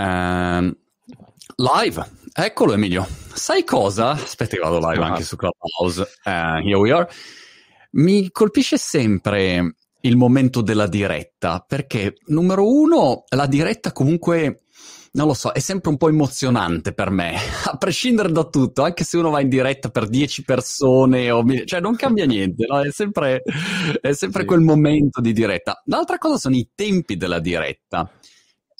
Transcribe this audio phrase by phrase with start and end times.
[0.00, 0.74] Uh,
[1.56, 3.06] live, eccolo Emilio.
[3.34, 4.12] Sai cosa?
[4.12, 6.00] Aspetta che vado live anche su Clubhouse.
[6.24, 7.06] Uh, here we are.
[7.92, 14.62] Mi colpisce sempre il momento della diretta, perché numero uno, la diretta comunque
[15.12, 17.34] non lo so, è sempre un po' emozionante per me,
[17.66, 21.80] a prescindere da tutto, anche se uno va in diretta per 10 persone, o, cioè
[21.80, 22.80] non cambia niente, no?
[22.80, 23.42] è sempre,
[24.00, 24.46] è sempre sì.
[24.46, 25.82] quel momento di diretta.
[25.86, 28.10] L'altra cosa sono i tempi della diretta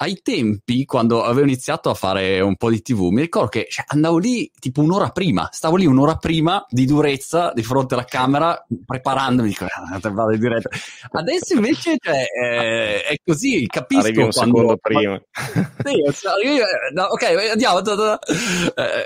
[0.02, 3.84] ai tempi, quando avevo iniziato a fare un po' di TV, mi ricordo che cioè,
[3.88, 8.66] andavo lì tipo un'ora prima, stavo lì un'ora prima di durezza di fronte alla camera,
[8.86, 10.70] preparandomi, dico, ah, vado in diretta.
[11.10, 14.56] Adesso invece cioè, eh, è così, capisco Arrivi un quando...
[14.56, 15.22] secondo prima.
[15.84, 16.24] sì,
[16.94, 17.80] no, ok, andiamo.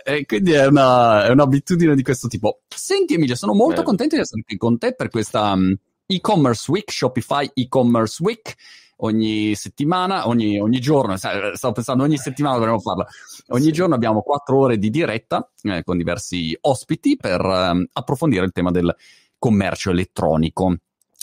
[0.04, 2.60] Eh, quindi è, una, è, un'abitudine di questo tipo.
[2.68, 3.86] Senti Emilio, sono molto Beh.
[3.86, 5.74] contento di essere qui con te per questa um,
[6.06, 8.54] e-commerce week, Shopify e-commerce week
[8.98, 13.06] ogni settimana, ogni, ogni giorno, stavo pensando ogni settimana dovremmo farla,
[13.48, 13.72] ogni sì.
[13.72, 18.70] giorno abbiamo quattro ore di diretta eh, con diversi ospiti per eh, approfondire il tema
[18.70, 18.94] del
[19.38, 20.76] commercio elettronico.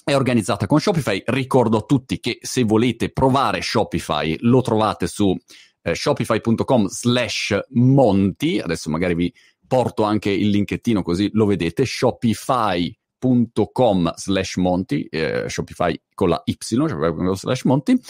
[0.03, 5.35] È organizzata con Shopify, ricordo a tutti che se volete provare Shopify lo trovate su
[5.83, 9.33] eh, shopify.com slash monti, adesso magari vi
[9.67, 16.41] porto anche il linkettino così lo vedete, shopify shopify.com slash monti, eh, Shopify con la
[16.43, 18.01] Y, shopify.com slash monti,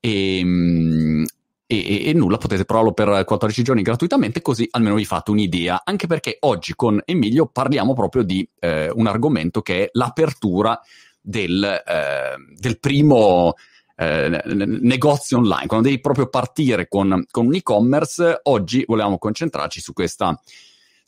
[0.00, 1.24] ehm,
[1.66, 5.82] e, e, e, nulla, potete provarlo per 14 giorni gratuitamente, così almeno vi fate un'idea.
[5.84, 10.78] Anche perché oggi con Emilio parliamo proprio di eh, un argomento che è l'apertura
[11.20, 13.54] del, eh, del primo
[13.96, 15.66] eh, negozio online.
[15.66, 20.38] Quando devi proprio partire con, con un e-commerce, oggi volevamo concentrarci su questa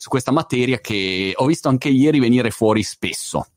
[0.05, 3.47] su questa materia che ho visto anche ieri venire fuori spesso.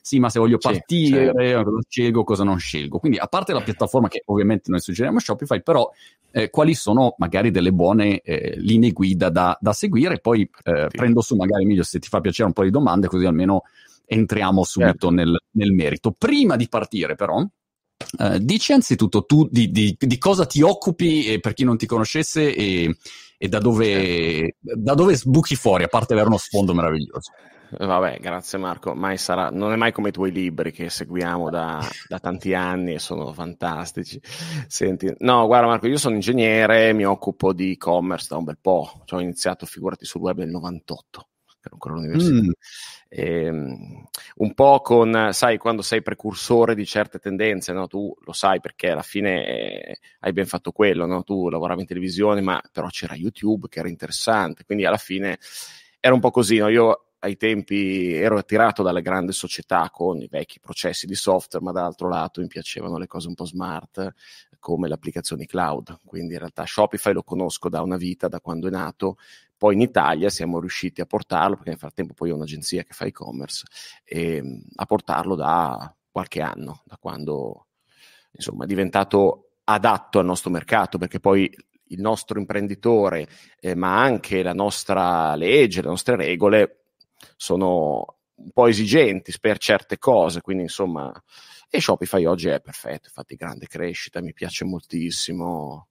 [0.00, 1.64] Sì, ma se voglio partire, certo.
[1.64, 3.00] cosa scelgo, cosa non scelgo.
[3.00, 5.90] Quindi, a parte la piattaforma che ovviamente noi suggeriamo Shopify, però
[6.30, 10.20] eh, quali sono magari delle buone eh, linee guida da, da seguire?
[10.20, 10.96] Poi eh, sì.
[10.96, 13.64] prendo su magari meglio se ti fa piacere un po' di domande, così almeno
[14.04, 15.10] entriamo subito certo.
[15.10, 16.12] nel, nel merito.
[16.12, 17.44] Prima di partire, però,
[18.18, 21.86] Uh, dici anzitutto tu di, di, di, cosa ti occupi eh, per chi non ti
[21.86, 22.94] conoscesse e,
[23.38, 27.32] e da, dove, da, dove, sbuchi fuori, a parte avere uno sfondo meraviglioso.
[27.70, 28.94] Vabbè, grazie Marco.
[29.16, 32.98] Sarà, non è mai come i tuoi libri che seguiamo da, da tanti anni e
[32.98, 34.20] sono fantastici.
[34.66, 39.02] Senti, no, guarda Marco, io sono ingegnere, mi occupo di e-commerce da un bel po'.
[39.04, 41.28] Cioè, ho iniziato, figurati, sul web nel 98
[41.66, 42.42] ero ancora all'università.
[42.42, 42.50] Mm.
[43.08, 44.04] E, ehm,
[44.36, 47.86] un po' con, sai, quando sei precursore di certe tendenze, no?
[47.86, 51.22] tu lo sai perché alla fine eh, hai ben fatto quello, no?
[51.22, 55.38] tu lavoravi in televisione, ma però c'era YouTube che era interessante, quindi alla fine
[56.00, 56.58] era un po' così.
[56.58, 56.68] No?
[56.68, 61.72] Io ai tempi ero attirato dalle grandi società con i vecchi processi di software, ma
[61.72, 64.14] dall'altro lato mi piacevano le cose un po' smart
[64.58, 65.98] come le applicazioni cloud.
[66.04, 69.16] Quindi in realtà Shopify lo conosco da una vita, da quando è nato,
[69.56, 73.06] poi in Italia siamo riusciti a portarlo, perché nel frattempo poi ho un'agenzia che fa
[73.06, 73.64] e-commerce,
[74.04, 77.66] e, ehm, a portarlo da qualche anno, da quando
[78.32, 81.50] insomma, è diventato adatto al nostro mercato, perché poi
[81.88, 83.28] il nostro imprenditore,
[83.60, 86.84] eh, ma anche la nostra legge, le nostre regole
[87.36, 91.12] sono un po' esigenti per certe cose, quindi insomma,
[91.68, 95.88] e Shopify oggi è perfetto, infatti grande crescita, mi piace moltissimo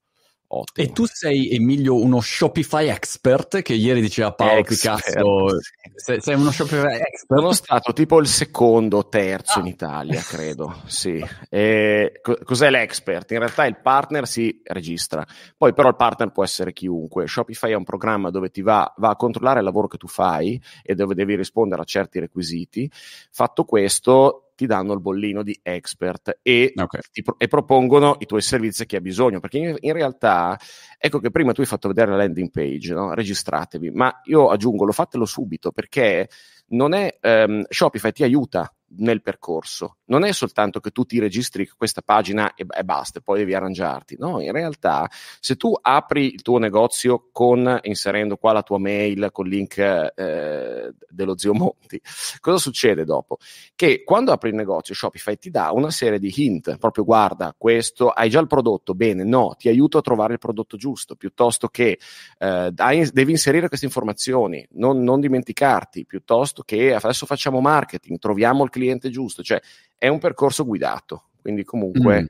[0.47, 0.88] Ottimo.
[0.88, 5.47] E tu sei, Emilio, uno Shopify expert che ieri diceva Paolo expert, Picasso.
[5.95, 7.39] Sei, sei, uno Shopify expert?
[7.39, 9.61] Sono stato tipo il secondo o terzo ah.
[9.61, 10.81] in Italia, credo.
[10.85, 11.23] sì.
[11.50, 13.31] E, co- cos'è l'expert?
[13.31, 15.25] In realtà il partner si registra.
[15.57, 17.27] Poi però il partner può essere chiunque.
[17.27, 20.62] Shopify è un programma dove ti va, va a controllare il lavoro che tu fai
[20.83, 22.89] e dove devi rispondere a certi requisiti.
[23.31, 27.01] Fatto questo, ti danno il bollino di expert e, okay.
[27.11, 29.39] ti, e propongono i tuoi servizi a chi ha bisogno.
[29.39, 30.57] Perché in, in, realtà,
[30.97, 33.13] ecco che prima tu hai fatto vedere la landing page, no?
[33.13, 36.29] registratevi, ma io aggiungo, lo fatelo subito perché
[36.67, 39.97] non è um, Shopify ti aiuta nel percorso.
[40.06, 44.16] Non è soltanto che tu ti registri questa pagina e, e, basta, poi devi arrangiarti.
[44.19, 49.30] No, in realtà, se tu apri il tuo negozio con inserendo qua la tua mail
[49.31, 52.00] con il link eh, dello zio Monti,
[52.39, 53.38] cosa succede dopo?
[53.75, 58.09] Che quando apri il negozio, Shopify ti dà una serie di hint, proprio guarda, questo
[58.09, 62.00] hai già il prodotto, bene, no, ti aiuto a trovare il prodotto giusto, piuttosto che
[62.38, 68.63] eh, dai, devi inserire queste informazioni, non, non dimenticarti, piuttosto che adesso facciamo marketing, troviamo
[68.63, 69.61] il cliente giusto, cioè
[69.97, 72.25] è un percorso guidato, quindi comunque mm.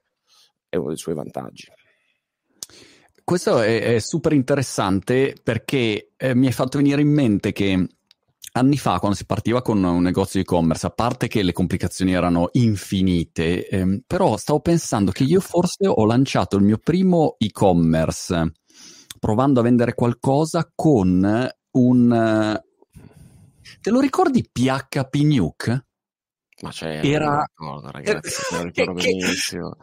[0.69, 1.67] è uno dei suoi vantaggi.
[3.23, 7.87] Questo è, è super interessante perché eh, mi è fatto venire in mente che
[8.51, 12.49] anni fa, quando si partiva con un negozio e-commerce, a parte che le complicazioni erano
[12.53, 18.53] infinite, ehm, però stavo pensando che io forse ho lanciato il mio primo e-commerce
[19.19, 22.61] provando a vendere qualcosa con un...
[23.81, 25.85] Te lo ricordi PHP Nuke?
[26.61, 29.77] Ma c'è era ricordo, ragazzi, te lo ricordo benissimo.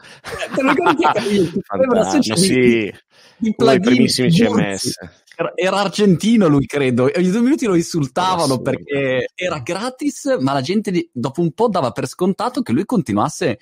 [0.54, 2.94] Te lo ricordi PHP sì,
[3.38, 4.94] uno dei primissimi CMS.
[5.36, 7.10] Era, era, argentino lui, credo.
[7.14, 11.90] Ogni due minuti lo insultavano perché era gratis, ma la gente dopo un po' dava
[11.90, 13.58] per scontato che lui continuasse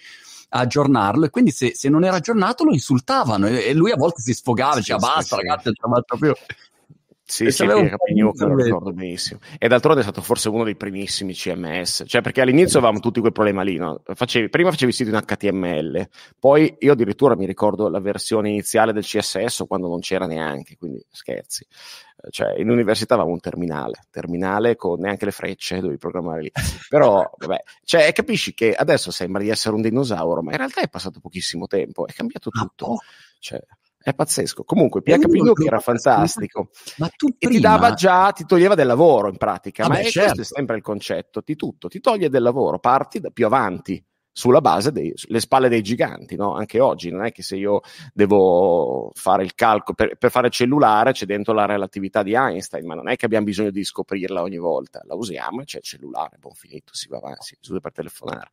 [0.51, 3.97] a aggiornarlo e quindi se, se non era aggiornato lo insultavano e, e, lui a
[3.97, 6.33] volte si sfogava, diceva sì, basta sì, ragazzi, non ce la faccio più.
[7.31, 9.39] Sì, sì, che Capignucco lo ricordo benissimo.
[9.57, 13.31] E d'altronde è stato forse uno dei primissimi CMS, cioè perché all'inizio avevamo tutti quel
[13.31, 14.03] problema lì, no?
[14.05, 16.09] facevi, prima facevi siti in HTML,
[16.41, 21.05] poi io addirittura mi ricordo la versione iniziale del CSS quando non c'era neanche, quindi
[21.09, 21.65] scherzi.
[22.31, 26.53] Cioè, in università avevamo un terminale, terminale con neanche le frecce, dovevi programmare lì.
[26.89, 30.89] Però, vabbè, cioè, capisci che adesso sembra di essere un dinosauro, ma in realtà è
[30.89, 32.99] passato pochissimo tempo, è cambiato tutto.
[33.39, 33.63] Cioè,
[34.11, 34.65] è pazzesco.
[34.65, 36.71] Comunque, PHP Duke era fantastico.
[36.99, 37.53] Ma tu prima...
[37.53, 39.85] E ti dava già, ti toglieva del lavoro in pratica.
[39.85, 40.35] Ah ma beh, è, certo.
[40.35, 41.89] questo è sempre il concetto di tutto.
[41.89, 44.03] Ti toglie del lavoro, parti da più avanti
[44.33, 46.55] sulla base delle spalle dei giganti, no?
[46.55, 47.81] Anche oggi non è che se io
[48.15, 52.95] devo fare il calcolo per, per, fare cellulare c'è dentro la relatività di Einstein, ma
[52.95, 56.39] non è che abbiamo bisogno di scoprirla ogni volta, la usiamo e c'è il cellulare,
[56.39, 58.51] buon finito, si va avanti, si usa per telefonare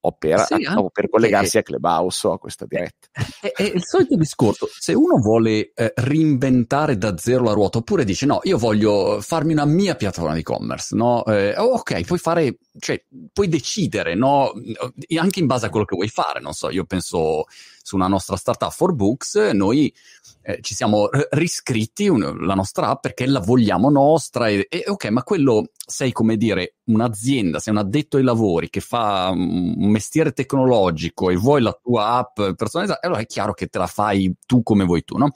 [0.00, 3.08] o per, sì, a, o per collegarsi a Clubhouse o a questa diretta.
[3.40, 8.04] È, è, il solito discorso, se uno vuole eh, reinventare da zero la ruota oppure
[8.04, 11.24] dice no, io voglio farmi una mia piattaforma di e-commerce, no?
[11.24, 13.02] Eh, oh, ok, puoi fare, cioè,
[13.32, 14.52] puoi decidere, no?
[15.18, 17.46] Anche in base a quello che vuoi fare, non so, io penso
[17.88, 19.92] su una nostra startup for books, noi
[20.42, 25.06] eh, ci siamo riscritti un, la nostra app perché la vogliamo nostra e, e, ok,
[25.06, 30.32] ma quello sei come dire un'azienda, sei un addetto ai lavori che fa un mestiere
[30.32, 34.62] tecnologico e vuoi la tua app personalizzata, allora è chiaro che te la fai tu
[34.62, 35.32] come vuoi tu, no?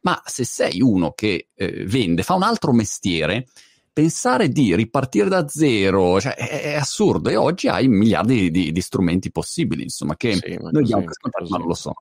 [0.00, 3.46] Ma se sei uno che eh, vende, fa un altro mestiere,
[3.96, 8.80] pensare di ripartire da zero cioè, è, è, assurdo e oggi hai miliardi di, di
[8.82, 11.94] strumenti possibili, insomma, che sì, noi diamo per scontato, ma non lo so.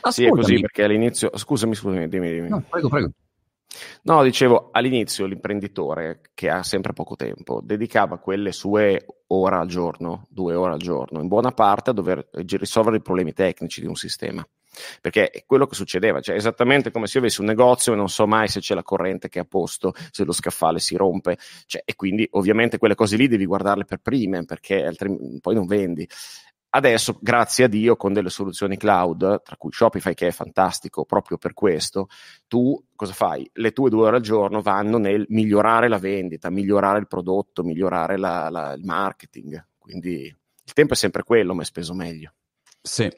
[0.00, 0.12] Ascoltami.
[0.12, 2.48] Sì, è così perché all'inizio, scusami, scusami, dimmi, dimmi.
[2.48, 3.10] No, prego, prego.
[4.04, 10.26] No, dicevo, all'inizio l'imprenditore, che ha sempre poco tempo, dedicava quelle sue ore al giorno,
[10.30, 13.96] due ore al giorno, in buona parte a dover risolvere i problemi tecnici di un
[13.96, 14.42] sistema.
[15.00, 18.08] Perché è quello che succedeva, cioè esattamente come se io avessi un negozio e non
[18.08, 21.36] so mai se c'è la corrente che è a posto, se lo scaffale si rompe,
[21.66, 25.66] cioè, e quindi ovviamente quelle cose lì devi guardarle per prime perché altrimenti poi non
[25.66, 26.08] vendi.
[26.74, 31.36] Adesso, grazie a Dio, con delle soluzioni cloud, tra cui Shopify che è fantastico proprio
[31.36, 32.08] per questo,
[32.48, 33.46] tu cosa fai?
[33.52, 38.16] Le tue due ore al giorno vanno nel migliorare la vendita, migliorare il prodotto, migliorare
[38.16, 39.62] la, la, il marketing.
[39.76, 40.34] Quindi
[40.64, 42.32] il tempo è sempre quello, ma è speso meglio.
[42.80, 43.10] Sì,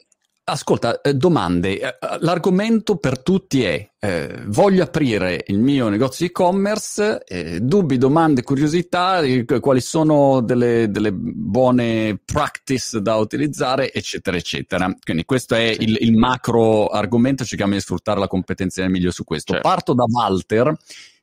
[0.47, 1.79] Ascolta, eh, domande.
[1.79, 8.43] Eh, l'argomento per tutti è: eh, voglio aprire il mio negozio e-commerce, eh, dubbi, domande,
[8.43, 9.21] curiosità,
[9.59, 14.95] quali sono delle, delle, buone practice da utilizzare, eccetera, eccetera.
[15.03, 19.23] Quindi questo è il, il, macro argomento, cerchiamo di sfruttare la competenza del meglio su
[19.23, 19.53] questo.
[19.53, 19.67] Certo.
[19.67, 20.77] Parto da Walter.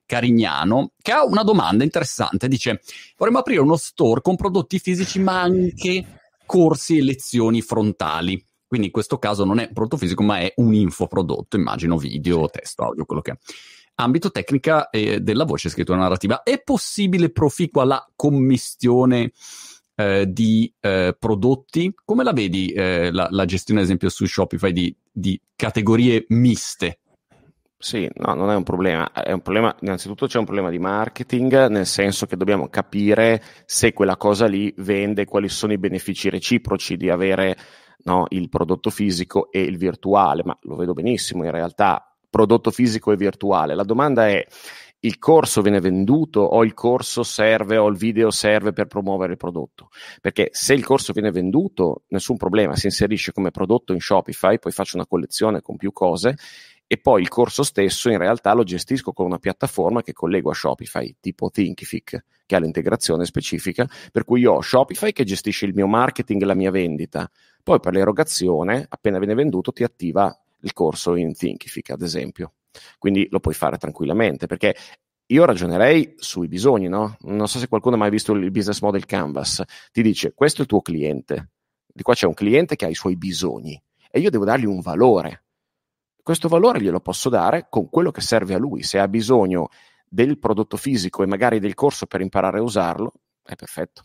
[0.04, 2.48] Carignano, che ha una domanda interessante.
[2.48, 2.80] Dice:
[3.16, 8.44] Vorremmo aprire uno store con prodotti fisici, ma anche corsi e lezioni frontali.
[8.72, 12.48] Quindi in questo caso non è un prodotto fisico, ma è un infoprodotto, immagino video,
[12.48, 13.36] testo, audio, quello che è.
[13.96, 16.43] Ambito tecnica eh, della voce scrittura narrativa.
[16.43, 19.32] È possibile proficua la commistione
[19.94, 21.94] eh, di eh, prodotti?
[22.02, 27.00] Come la vedi eh, la, la, gestione, ad esempio, su Shopify di, di categorie miste?
[27.76, 29.12] Sì, no, non è un problema.
[29.12, 33.93] È un problema, innanzitutto c'è un problema di marketing, nel senso che dobbiamo capire se
[33.93, 37.55] quella cosa lì vende, quali sono i benefici reciproci di avere
[38.05, 38.27] no?
[38.31, 43.17] il prodotto fisico e il virtuale, ma lo vedo benissimo in realtà, prodotto fisico e
[43.17, 43.75] virtuale.
[43.75, 44.44] La domanda è,
[45.01, 49.39] il corso viene venduto o il corso serve o il video serve per promuovere il
[49.39, 49.89] prodotto?
[50.21, 54.73] Perché se il corso viene venduto, nessun problema, si inserisce come prodotto in Shopify, poi
[54.73, 56.37] faccio una collezione con più cose
[56.87, 60.55] e poi il corso stesso in realtà lo gestisco con una piattaforma che collego a
[60.55, 65.75] Shopify, tipo Thinkific, che ha l'integrazione specifica, per cui io ho Shopify che gestisce il
[65.75, 67.31] mio marketing e la mia vendita,
[67.63, 72.55] poi per l'erogazione, appena viene venduto, ti attiva il corso in Thinkific, ad esempio.
[72.99, 74.75] Quindi lo puoi fare tranquillamente, perché
[75.27, 77.17] io ragionerei sui bisogni, no?
[77.20, 79.63] Non so se qualcuno ha mai visto il business model Canvas.
[79.91, 81.51] Ti dice, questo è il tuo cliente.
[81.87, 83.81] Di qua c'è un cliente che ha i suoi bisogni
[84.11, 85.44] e io devo dargli un valore.
[86.22, 88.82] Questo valore glielo posso dare con quello che serve a lui.
[88.82, 89.69] Se ha bisogno
[90.12, 94.02] del prodotto fisico e magari del corso per imparare a usarlo, è perfetto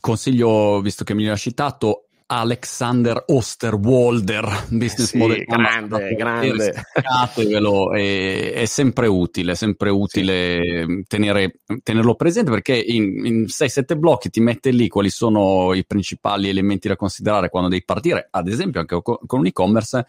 [0.00, 5.44] consiglio, visto che mi l'ha citato, Alexander Osterwalder, business sì, model.
[5.44, 6.84] Grande, grande.
[7.94, 11.04] È, è, sempre utile, sempre utile sì.
[11.06, 16.50] tenere, tenerlo presente perché in, in 6-7 blocchi ti mette lì quali sono i principali
[16.50, 20.04] elementi da considerare quando devi partire, ad esempio anche con, con un e-commerce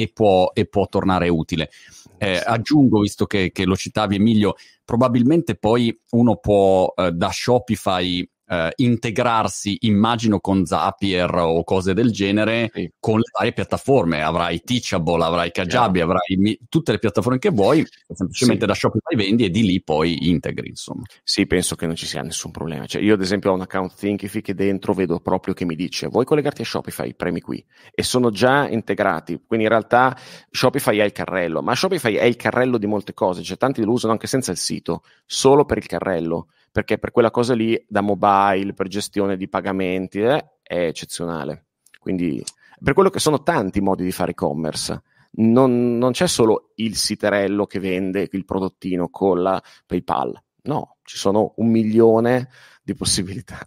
[0.00, 1.68] e può, e può tornare utile.
[2.16, 8.26] Eh, aggiungo, visto che, che, lo citavi Emilio, probabilmente poi uno può eh, da Shopify
[8.50, 12.90] eh, integrarsi, immagino, con Zapier o cose del genere sì.
[12.98, 14.22] con le varie piattaforme.
[14.22, 16.06] Avrai Teachable, avrai Kajabi, yeah.
[16.06, 18.66] avrai mi- tutte le piattaforme che vuoi, semplicemente sì.
[18.66, 21.02] da Shopify vendi e di lì poi integri, insomma.
[21.22, 22.86] Sì, penso che non ci sia nessun problema.
[22.86, 26.08] Cioè, io, ad esempio, ho un account Thinkific che dentro vedo proprio che mi dice
[26.08, 27.14] vuoi collegarti a Shopify?
[27.14, 27.64] Premi qui.
[27.94, 29.40] E sono già integrati.
[29.46, 30.16] Quindi in realtà
[30.50, 33.42] Shopify è il carrello, ma Shopify è il carrello di molte cose.
[33.42, 37.30] Cioè, tanti lo usano anche senza il sito, solo per il carrello perché per quella
[37.30, 41.66] cosa lì da mobile, per gestione di pagamenti, eh, è eccezionale.
[41.98, 42.42] Quindi
[42.82, 45.02] per quello che sono tanti modi di fare e-commerce.
[45.32, 51.16] Non, non c'è solo il siterello che vende il prodottino con la PayPal, no, ci
[51.16, 52.48] sono un milione
[52.82, 53.58] di possibilità.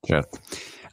[0.00, 0.40] Certo.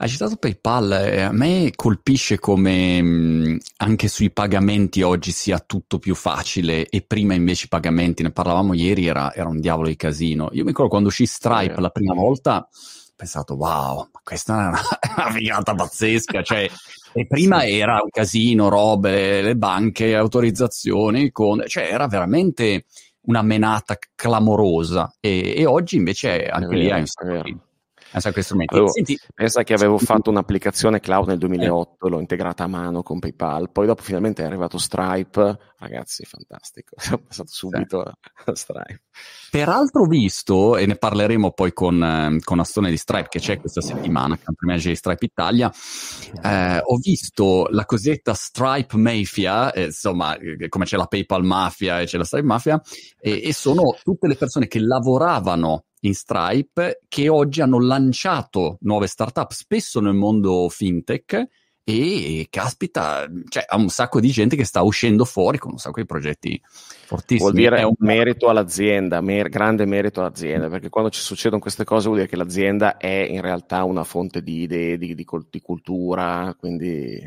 [0.02, 6.00] Hai citato PayPal, eh, a me colpisce come mh, anche sui pagamenti oggi sia tutto
[6.00, 9.98] più facile e prima invece i pagamenti, ne parlavamo ieri, era, era un diavolo di
[9.98, 10.48] casino.
[10.54, 11.82] Io mi ricordo quando uscì Stripe yeah.
[11.82, 14.80] la prima volta, ho pensato wow, questa è una,
[15.18, 16.70] una figata pazzesca, cioè
[17.12, 22.86] e prima era un casino, robe, le banche, autorizzazioni, con, cioè era veramente
[23.24, 27.58] una menata clamorosa e, e oggi invece anche lì hai un sacco di
[28.12, 28.74] pensa a questi strumenti.
[28.74, 32.10] Avevo, Senti, pensa che avevo fatto un'applicazione cloud nel 2008, eh.
[32.10, 37.20] l'ho integrata a mano con PayPal, poi dopo finalmente è arrivato Stripe, ragazzi, fantastico, sono
[37.20, 38.50] passato subito sì.
[38.50, 39.02] a Stripe.
[39.50, 43.82] Peraltro visto, e ne parleremo poi con, eh, con Astone di Stripe che c'è questa
[43.82, 45.72] settimana, Country Manager di Stripe Italia,
[46.44, 52.02] eh, ho visto la cosiddetta Stripe Mafia, eh, insomma, eh, come c'è la PayPal Mafia
[52.02, 52.82] e c'è la Stripe Mafia,
[53.20, 59.08] e, e sono tutte le persone che lavoravano in Stripe che oggi hanno lanciato nuove
[59.08, 61.48] startup, spesso nel mondo fintech,
[61.90, 66.00] e caspita, cioè, ha un sacco di gente che sta uscendo fuori con un sacco
[66.00, 67.40] di progetti fortissimi.
[67.40, 71.84] Vuol dire è un merito all'azienda, mer- grande merito all'azienda, perché quando ci succedono queste
[71.84, 75.62] cose vuol dire che l'azienda è in realtà una fonte di idee, di, di, di
[75.62, 77.20] cultura, quindi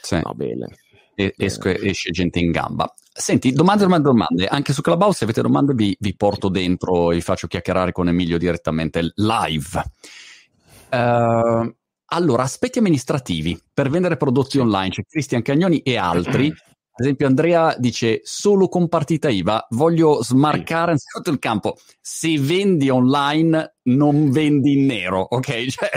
[0.00, 0.20] sì.
[0.22, 0.76] no, bene.
[1.14, 2.92] E, esce, esce gente in gamba.
[3.12, 4.46] Senti, domande, domande, domande.
[4.46, 8.08] Anche su Clubhouse, se avete domande, vi, vi porto dentro e vi faccio chiacchierare con
[8.08, 9.82] Emilio direttamente live.
[10.90, 11.74] Uh,
[12.12, 14.90] allora, aspetti amministrativi per vendere prodotti online.
[14.90, 16.52] C'è Cristian Cagnoni e altri
[16.94, 21.78] ad esempio, Andrea dice solo con partita IVA, voglio smarcare tutto il campo.
[21.98, 25.66] Se vendi online, non vendi in nero, ok?
[25.72, 25.90] Cioè,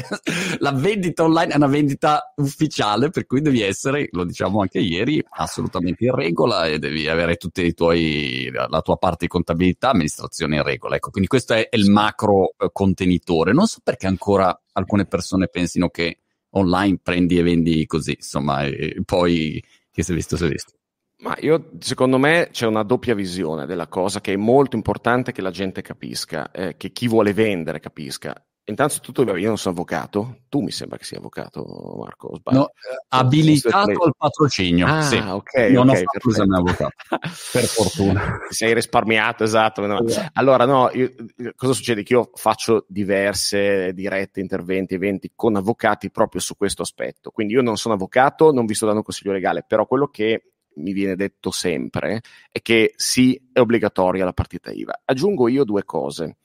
[0.59, 5.21] la vendita online è una vendita ufficiale, per cui devi essere, lo diciamo anche ieri,
[5.31, 10.55] assolutamente in regola e devi avere tutti i tuoi, la tua parte di contabilità, amministrazione
[10.55, 10.95] in regola.
[10.95, 13.51] Ecco, quindi questo è, è il macro eh, contenitore.
[13.51, 16.19] Non so perché ancora alcune persone pensino che
[16.51, 20.73] online prendi e vendi così, insomma, e poi chi si è visto si è visto.
[21.19, 25.41] Ma io, secondo me, c'è una doppia visione della cosa che è molto importante che
[25.41, 28.44] la gente capisca, eh, che chi vuole vendere capisca.
[28.67, 31.63] Intanto tutto, io non sono avvocato, tu mi sembra che sia avvocato,
[31.99, 32.39] Marco.
[32.45, 32.71] No,
[33.09, 34.87] abilitato al patrocinio.
[34.87, 35.17] Ah, sì.
[35.17, 35.55] ok.
[35.69, 36.95] Non okay, ho fatto esame avvocato,
[37.51, 38.39] per fortuna.
[38.49, 39.85] Ti sei risparmiato, esatto.
[39.85, 40.03] No.
[40.33, 41.11] Allora, no, io,
[41.55, 42.01] cosa succede?
[42.01, 47.29] Che io faccio diverse dirette, interventi, eventi con avvocati proprio su questo aspetto.
[47.29, 50.53] Quindi io non sono avvocato, non vi sto dando un consiglio legale, però quello che
[50.77, 55.01] mi viene detto sempre è che sì, è obbligatoria la partita IVA.
[55.05, 56.37] Aggiungo io due cose.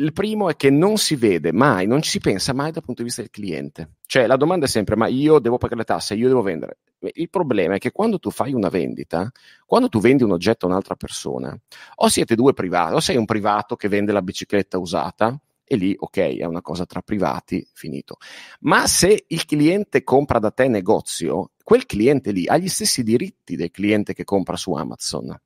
[0.00, 3.02] Il primo è che non si vede mai, non ci si pensa mai dal punto
[3.02, 3.96] di vista del cliente.
[4.06, 6.78] Cioè la domanda è sempre, ma io devo pagare le tasse, io devo vendere.
[7.12, 9.30] Il problema è che quando tu fai una vendita,
[9.66, 11.54] quando tu vendi un oggetto a un'altra persona,
[11.96, 15.94] o siete due privati, o sei un privato che vende la bicicletta usata, e lì
[15.96, 18.16] ok, è una cosa tra privati, finito.
[18.60, 23.54] Ma se il cliente compra da te negozio, quel cliente lì ha gli stessi diritti
[23.54, 25.38] del cliente che compra su Amazon.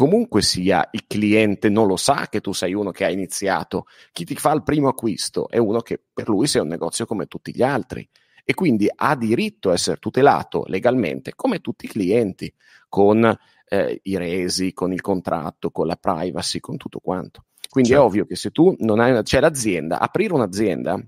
[0.00, 3.84] Comunque sia, il cliente non lo sa che tu sei uno che ha iniziato.
[4.12, 7.26] Chi ti fa il primo acquisto è uno che per lui sei un negozio come
[7.26, 8.08] tutti gli altri
[8.42, 12.50] e quindi ha diritto a essere tutelato legalmente come tutti i clienti,
[12.88, 13.30] con
[13.68, 17.44] eh, i resi, con il contratto, con la privacy, con tutto quanto.
[17.68, 18.04] Quindi certo.
[18.04, 20.98] è ovvio che se tu non hai una, cioè l'azienda, aprire un'azienda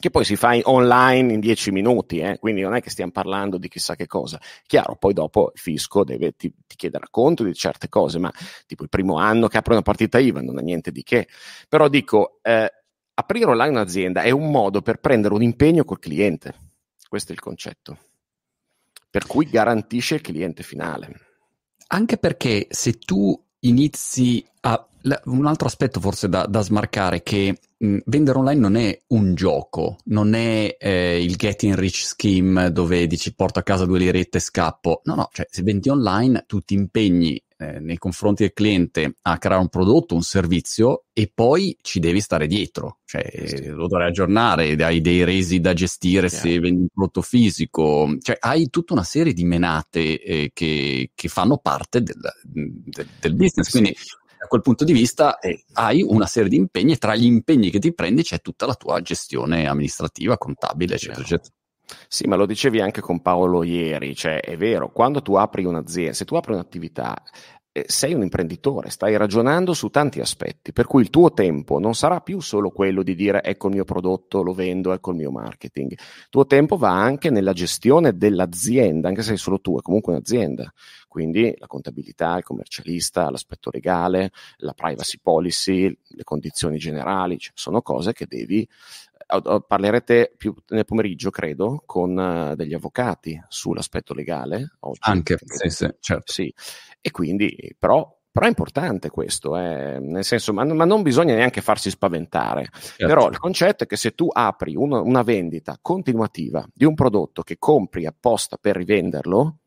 [0.00, 2.38] che poi si fa in online in dieci minuti, eh?
[2.38, 4.40] quindi non è che stiamo parlando di chissà che cosa.
[4.66, 8.32] Chiaro, poi dopo il fisco deve, ti, ti chiederà conto di certe cose, ma
[8.66, 11.28] tipo il primo anno che apre una partita IVA non ha niente di che.
[11.68, 12.72] Però dico, eh,
[13.14, 16.54] aprire online un'azienda è un modo per prendere un impegno col cliente
[17.08, 17.98] Questo è il concetto.
[19.10, 21.28] Per cui garantisce il cliente finale.
[21.88, 24.84] Anche perché se tu inizi a...
[25.24, 29.96] Un altro aspetto forse da, da smarcare che mh, vendere online non è un gioco,
[30.04, 34.40] non è eh, il getting rich scheme dove dici porto a casa due lirette e
[34.42, 35.00] scappo.
[35.04, 39.36] No, no, cioè se vendi online tu ti impegni eh, nei confronti del cliente a
[39.36, 43.66] creare un prodotto, un servizio e poi ci devi stare dietro, cioè sì.
[43.66, 46.40] lo dovrai aggiornare, hai dei resi da gestire yeah.
[46.40, 51.28] se vendi un prodotto fisico, cioè hai tutta una serie di menate eh, che, che,
[51.28, 53.72] fanno parte del, del, del business, sì.
[53.72, 53.94] quindi
[54.38, 57.68] da quel punto di vista eh, hai una serie di impegni e tra gli impegni
[57.68, 61.52] che ti prendi c'è tutta la tua gestione amministrativa, contabile, eccetera, eccetera.
[62.08, 66.12] Sì, ma lo dicevi anche con Paolo ieri, cioè è vero, quando tu apri un'azienda,
[66.12, 67.20] se tu apri un'attività,
[67.72, 71.94] eh, sei un imprenditore, stai ragionando su tanti aspetti, per cui il tuo tempo non
[71.94, 75.30] sarà più solo quello di dire ecco il mio prodotto, lo vendo, ecco il mio
[75.30, 75.92] marketing.
[75.92, 80.12] Il tuo tempo va anche nella gestione dell'azienda, anche se sei solo tu, è comunque
[80.12, 80.72] un'azienda.
[81.06, 87.82] Quindi la contabilità, il commercialista, l'aspetto legale, la privacy policy, le condizioni generali, cioè sono
[87.82, 88.66] cose che devi
[89.66, 94.76] parlerete più nel pomeriggio, credo, con uh, degli avvocati sull'aspetto legale.
[94.80, 96.32] Oggi, Anche, sì, sì, certo.
[96.32, 96.52] Sì.
[97.00, 101.60] E quindi, però, però è importante questo, eh, nel senso, ma, ma, non bisogna neanche
[101.60, 102.68] farsi spaventare.
[102.72, 103.06] Certo.
[103.06, 107.42] Però il concetto è che se tu apri uno, una vendita continuativa di un prodotto
[107.42, 109.58] che compri apposta per rivenderlo,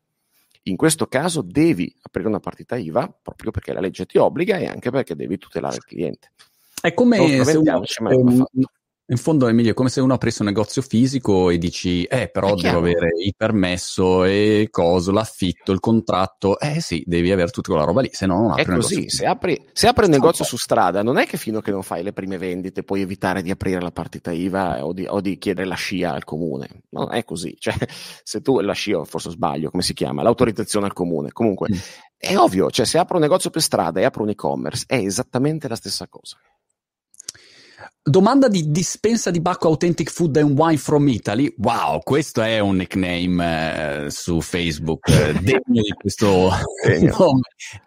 [0.66, 4.66] in questo caso devi aprire una partita IVA proprio perché la legge ti obbliga e
[4.66, 6.32] anche perché devi tutelare il cliente.
[6.80, 7.82] È come se uno,
[9.06, 12.54] in fondo, Emilio, è come se uno aprisse un negozio fisico e dici, eh, però
[12.54, 16.58] devo avere il permesso e coso, l'affitto, il contratto.
[16.58, 19.26] Eh sì, devi avere tutta quella roba lì, se no non apri È così, se
[19.26, 22.02] apri, se apri un negozio su strada, non è che fino a che non fai
[22.02, 25.66] le prime vendite puoi evitare di aprire la partita IVA o di, o di chiedere
[25.66, 26.84] la scia al comune.
[26.90, 27.54] Non è così.
[27.64, 27.74] Cioè,
[28.22, 30.22] se tu, la scia, forse sbaglio, come si chiama?
[30.22, 31.32] L'autorizzazione al comune.
[31.32, 31.78] Comunque, mm.
[32.16, 35.66] è ovvio, cioè se apro un negozio per strada e apro un e-commerce, è esattamente
[35.66, 36.36] la stessa cosa.
[38.06, 41.54] Domanda di dispensa di Bacco Authentic Food and Wine from Italy.
[41.56, 46.50] Wow, questo è un nickname eh, su Facebook eh, degno di questo
[47.00, 47.40] nome.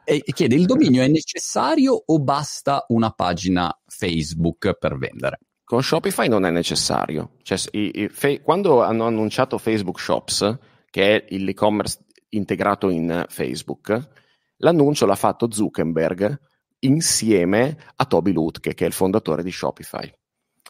[0.04, 5.40] E chiede: il dominio è necessario o basta una pagina Facebook per vendere?
[5.64, 7.34] Con Shopify non è necessario.
[7.44, 10.58] Cioè, i, i, fe- quando hanno annunciato Facebook Shops,
[10.90, 12.00] che è l'e-commerce
[12.30, 14.10] integrato in Facebook,
[14.56, 16.40] l'annuncio l'ha fatto Zuckerberg
[16.80, 20.12] insieme a Toby Lutke, che è il fondatore di Shopify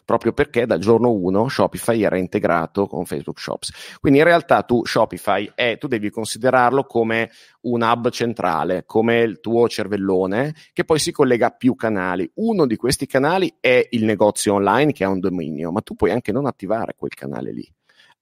[0.08, 3.98] proprio perché dal giorno 1 Shopify era integrato con Facebook Shops.
[4.00, 7.30] Quindi in realtà tu Shopify è, tu devi considerarlo come
[7.64, 12.30] un hub centrale, come il tuo cervellone, che poi si collega a più canali.
[12.36, 16.10] Uno di questi canali è il negozio online che ha un dominio, ma tu puoi
[16.10, 17.70] anche non attivare quel canale lì.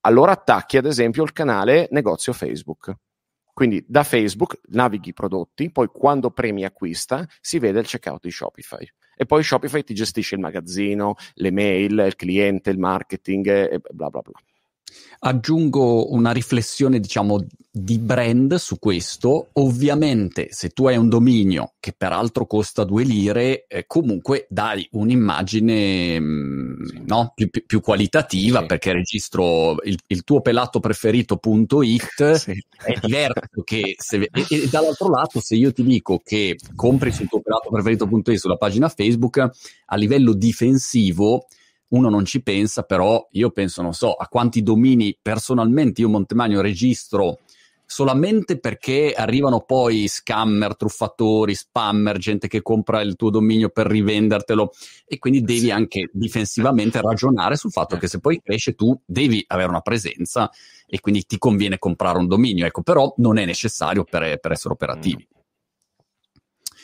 [0.01, 2.92] Allora attacchi ad esempio il canale negozio Facebook.
[3.57, 8.31] Quindi da Facebook navighi i prodotti, poi quando premi acquista si vede il checkout di
[8.31, 8.87] Shopify.
[9.16, 14.11] E poi Shopify ti gestisce il magazzino, le mail, il cliente, il marketing e bla
[14.11, 14.33] bla bla.
[15.20, 17.44] Aggiungo una riflessione, diciamo,
[17.79, 19.49] di brand su questo.
[19.55, 26.18] Ovviamente, se tu hai un dominio che peraltro costa due lire, eh, comunque dai un'immagine
[26.18, 27.33] mh, mm, no?
[27.35, 28.66] più, più, più, qualitativa sì.
[28.66, 32.64] perché registro il, il, tuo pelato preferito.it sì.
[32.85, 37.29] è diverso che se, e, e, dall'altro lato, se io ti dico che compri sul
[37.29, 41.46] tuo pelato preferito.it sulla pagina Facebook, a livello difensivo
[41.88, 46.61] uno non ci pensa, però io penso, non so, a quanti domini personalmente io Montemagno
[46.61, 47.38] registro
[47.87, 54.72] solamente perché arrivano poi scammer, truffatori, spammer, gente che compra il tuo dominio per rivendertelo
[55.07, 59.68] e quindi devi anche difensivamente ragionare sul fatto che se poi cresce tu devi avere
[59.68, 60.51] una presenza
[60.85, 64.75] e quindi ti conviene comprare un dominio, ecco, però non è necessario per, per essere
[64.75, 65.27] operativi.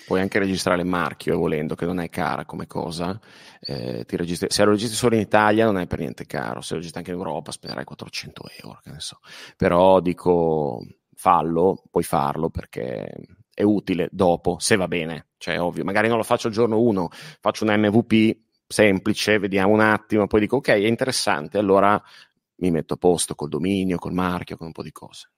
[0.06, 3.18] Puoi anche registrare il marchio volendo, che non è cara come cosa.
[3.64, 6.78] Eh, registri- se lo registri solo in Italia non è per niente caro, se lo
[6.78, 9.20] registri anche in Europa spenderai 400 euro, che ne so.
[9.56, 13.08] Però dico, fallo, puoi farlo perché
[13.54, 15.28] è utile dopo, se va bene.
[15.38, 17.08] Cioè, ovvio, magari non lo faccio il giorno 1,
[17.40, 22.00] faccio un MVP semplice, vediamo un attimo, poi dico ok, è interessante, allora
[22.56, 25.30] mi metto a posto col dominio, col marchio, con un po' di cose.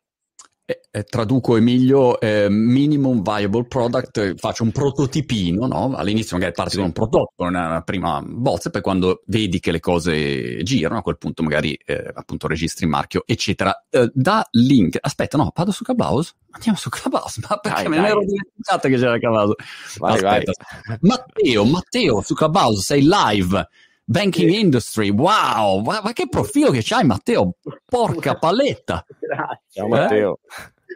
[0.66, 5.94] Eh, eh, traduco Emilio, eh, minimum viable product, eh, faccio un prototipino, no?
[5.94, 6.76] all'inizio magari parti sì.
[6.78, 11.18] con un prototipo, una prima bozza, poi quando vedi che le cose girano, a quel
[11.18, 13.84] punto magari eh, appunto registri il marchio, eccetera.
[13.90, 16.32] Eh, da link, aspetta, no, vado su Clubhouse?
[16.52, 19.54] Andiamo su Clubhouse, ma perché vai, me ne ero dimenticato che c'era Clubhouse?
[19.98, 20.52] Vai, aspetta.
[20.86, 20.98] Vai.
[21.02, 23.68] Matteo, Matteo, su Clubhouse sei live
[24.04, 24.60] banking sì.
[24.60, 25.10] industry.
[25.10, 27.56] Wow, ma, ma, che profilo che c'hai, Matteo!
[27.84, 29.04] Porca paletta!
[29.18, 29.58] Grazie.
[29.68, 30.40] Ciao, Matteo.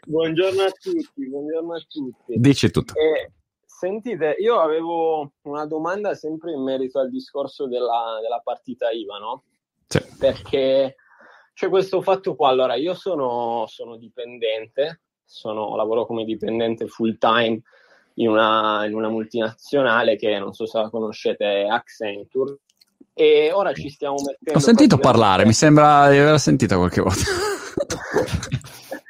[0.06, 2.38] Buongiorno a tutti, buongiorno a tutti.
[2.38, 2.92] Dici tutto.
[2.94, 3.32] Eh,
[3.64, 9.44] sentite, io avevo una domanda sempre in merito al discorso della, della partita IVA, no?
[9.86, 10.00] Sì.
[10.18, 10.96] Perché
[11.54, 12.50] c'è questo fatto qua.
[12.50, 17.60] Allora, io sono, sono dipendente, sono, lavoro come dipendente full time
[18.14, 22.58] in una, in una multinazionale che non so se la conoscete, Accenture.
[23.14, 24.58] E ora ci stiamo mettendo.
[24.58, 27.24] Ho sentito parlare, mi sembra di aver sentito qualche volta.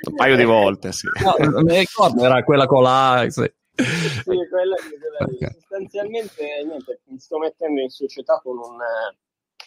[0.09, 1.07] Un paio di volte, sì.
[1.23, 3.27] No, non mi ricordo, era quella con la.
[3.29, 3.51] Sì.
[3.75, 5.53] sì, quella che okay.
[5.53, 8.77] sostanzialmente niente, mi sto mettendo in società con un,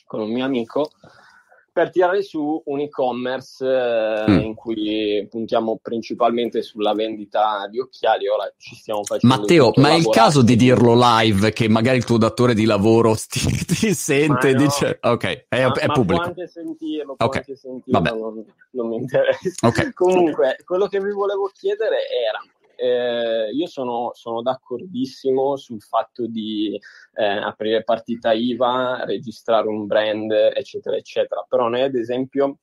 [0.06, 0.90] con un mio amico
[1.74, 4.40] per tirare su un e-commerce eh, mm.
[4.40, 8.28] in cui puntiamo principalmente sulla vendita di occhiali.
[8.28, 9.36] Ora ci stiamo facendo.
[9.36, 13.16] Matteo, ma è il caso di dirlo live che magari il tuo datore di lavoro
[13.28, 16.20] ti, ti sente e no, dice ok, è, ma, è ma pubblico.
[16.20, 17.40] Può anche sentirlo, può okay.
[17.40, 19.68] anche sentirlo, non, non, mi interessa.
[19.68, 19.94] Okay.
[19.96, 22.42] Comunque, quello che vi volevo chiedere era
[22.82, 26.80] eh, io sono, sono, d'accordissimo sul fatto di
[27.14, 31.46] eh, aprire partita IVA, registrare un brand, eccetera, eccetera.
[31.48, 32.58] Però noi, ad esempio,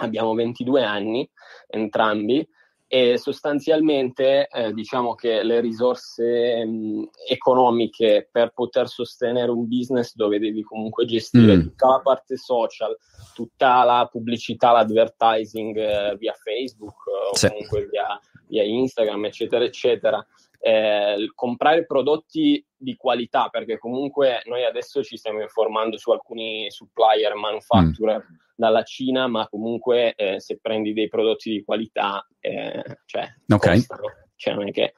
[0.00, 1.30] abbiamo 22 anni,
[1.66, 2.48] entrambi,
[2.90, 10.38] e sostanzialmente eh, diciamo che le risorse mh, economiche per poter sostenere un business dove
[10.38, 11.60] devi comunque gestire mm.
[11.60, 12.96] tutta la parte social,
[13.34, 16.96] tutta la pubblicità, l'advertising eh, via Facebook
[17.30, 17.48] o sì.
[17.48, 18.18] comunque via
[18.48, 20.26] via Instagram, eccetera, eccetera.
[20.60, 27.34] Eh, comprare prodotti di qualità, perché comunque noi adesso ci stiamo informando su alcuni supplier
[27.34, 28.34] manufacturer mm.
[28.56, 33.76] dalla Cina, ma comunque eh, se prendi dei prodotti di qualità, eh, cioè, okay.
[33.76, 34.94] costano, cioè non è che...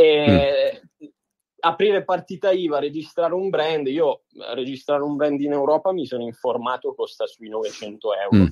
[0.00, 0.82] Mm.
[1.64, 6.94] Aprire partita IVA, registrare un brand, io registrare un brand in Europa mi sono informato
[6.94, 8.36] costa sui 900 euro.
[8.36, 8.46] Mm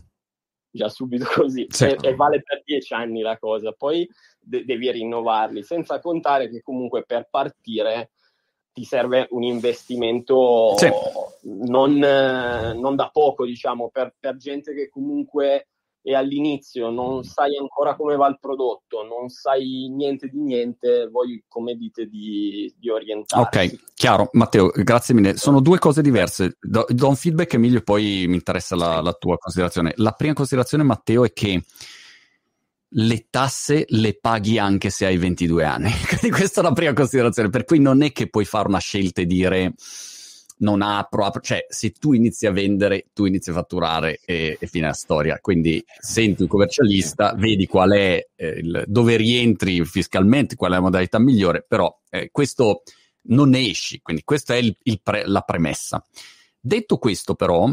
[0.73, 1.85] già subito così sì.
[1.85, 4.09] e, e, vale per dieci anni la cosa, poi
[4.43, 8.11] de- devi rinnovarli, senza contare che comunque per partire
[8.73, 10.89] ti serve un investimento sì.
[11.43, 15.69] non, non, da poco, diciamo, per, per gente che comunque
[16.05, 21.45] e all'inizio non sai ancora come va il prodotto, non sai niente di niente, voi
[21.47, 23.59] come dite di, di orientarsi.
[23.59, 24.29] Ok, chiaro.
[24.33, 25.37] Matteo, grazie mille.
[25.37, 26.57] Sono due cose diverse.
[26.61, 29.93] Do, do un feedback, Emilio, e poi mi interessa la, la tua considerazione.
[29.97, 31.63] La prima considerazione, Matteo, è che
[32.95, 35.91] le tasse le paghi anche se hai 22 anni.
[36.07, 39.21] Quindi questa è la prima considerazione, per cui non è che puoi fare una scelta
[39.21, 39.75] e dire
[40.59, 44.67] non apro, apro, cioè se tu inizi a vendere, tu inizi a fatturare e, e
[44.67, 45.39] fine la storia.
[45.41, 50.81] Quindi senti un commercialista, vedi qual è eh, il, dove rientri fiscalmente, qual è la
[50.81, 52.83] modalità migliore, però eh, questo
[53.25, 56.05] non ne esci, quindi questa è il, il pre, la premessa.
[56.61, 57.69] Detto questo però,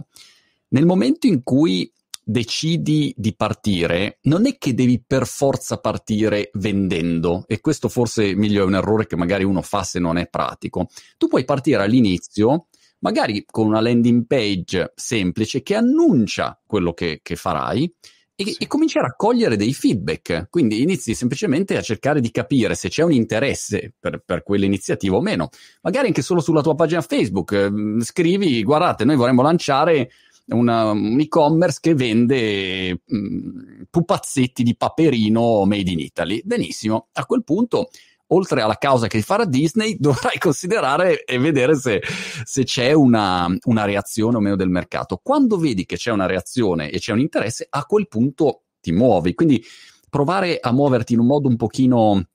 [0.70, 1.92] nel momento in cui
[2.30, 8.62] decidi di partire, non è che devi per forza partire vendendo, e questo forse meglio
[8.62, 10.90] è un errore che magari uno fa se non è pratico.
[11.18, 12.68] Tu puoi partire all'inizio
[13.00, 17.92] magari con una landing page semplice che annuncia quello che, che farai
[18.36, 18.56] e, sì.
[18.60, 20.50] e cominci a raccogliere dei feedback.
[20.52, 25.22] Quindi inizi semplicemente a cercare di capire se c'è un interesse per, per quell'iniziativa o
[25.22, 25.50] meno.
[25.82, 30.12] Magari anche solo sulla tua pagina Facebook eh, scrivi, guardate, noi vorremmo lanciare
[30.50, 36.42] una, un e-commerce che vende mh, mm, pupazzetti di paperino made in Italy.
[36.44, 37.90] Benissimo, a quel punto
[38.32, 42.02] oltre alla causa che farà Disney, dovrai considerare e vedere se,
[42.44, 45.20] se c'è una, una, reazione o meno del mercato.
[45.22, 49.34] Quando vedi che c'è una reazione e c'è un interesse, a quel punto ti muovi.
[49.34, 49.64] Quindi
[50.10, 52.29] provare a muoverti in un modo un pochino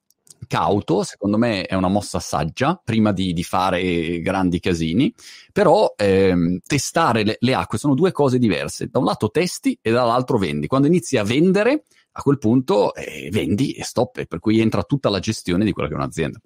[0.46, 5.12] cauto, secondo me è una mossa saggia prima di, di fare grandi casini,
[5.52, 8.88] però ehm, testare le, le acque sono due cose diverse.
[8.88, 10.66] Da un lato testi e dall'altro vendi.
[10.66, 15.08] Quando inizi a vendere a quel punto eh, vendi e stop, per cui entra tutta
[15.08, 16.38] la gestione di quella che è un'azienda.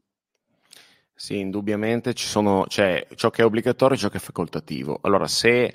[1.15, 5.01] Sì, indubbiamente ci sono, c'è ciò che è obbligatorio e ciò che è facoltativo.
[5.03, 5.75] Allora, se,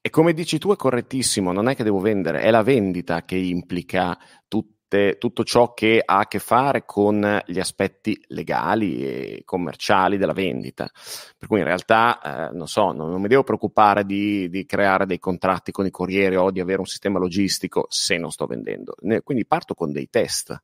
[0.00, 3.34] e come dici tu è correttissimo, non è che devo vendere, è la vendita che
[3.34, 9.42] implica tutto tutte, tutto ciò che ha a che fare con gli aspetti legali e
[9.44, 10.88] commerciali della vendita.
[11.36, 15.06] Per cui in realtà, eh, non so, non, non, mi devo preoccupare di, di, creare
[15.06, 18.94] dei contratti con i corrieri o di avere un sistema logistico se non sto vendendo.
[19.22, 20.56] Quindi parto con dei test.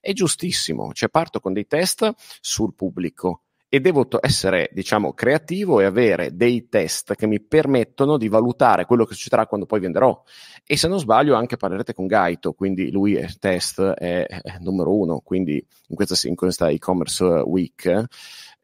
[0.00, 3.43] È giustissimo, cioè parto con dei test sul pubblico
[3.74, 9.04] e devo essere, diciamo, creativo e avere dei test che mi permettono di valutare quello
[9.04, 10.22] che succederà quando poi venderò.
[10.64, 14.28] E se non sbaglio anche parlerete con Gaito, quindi lui è test è,
[14.60, 15.54] numero uno, quindi
[15.88, 18.04] in questa, in questa e-commerce week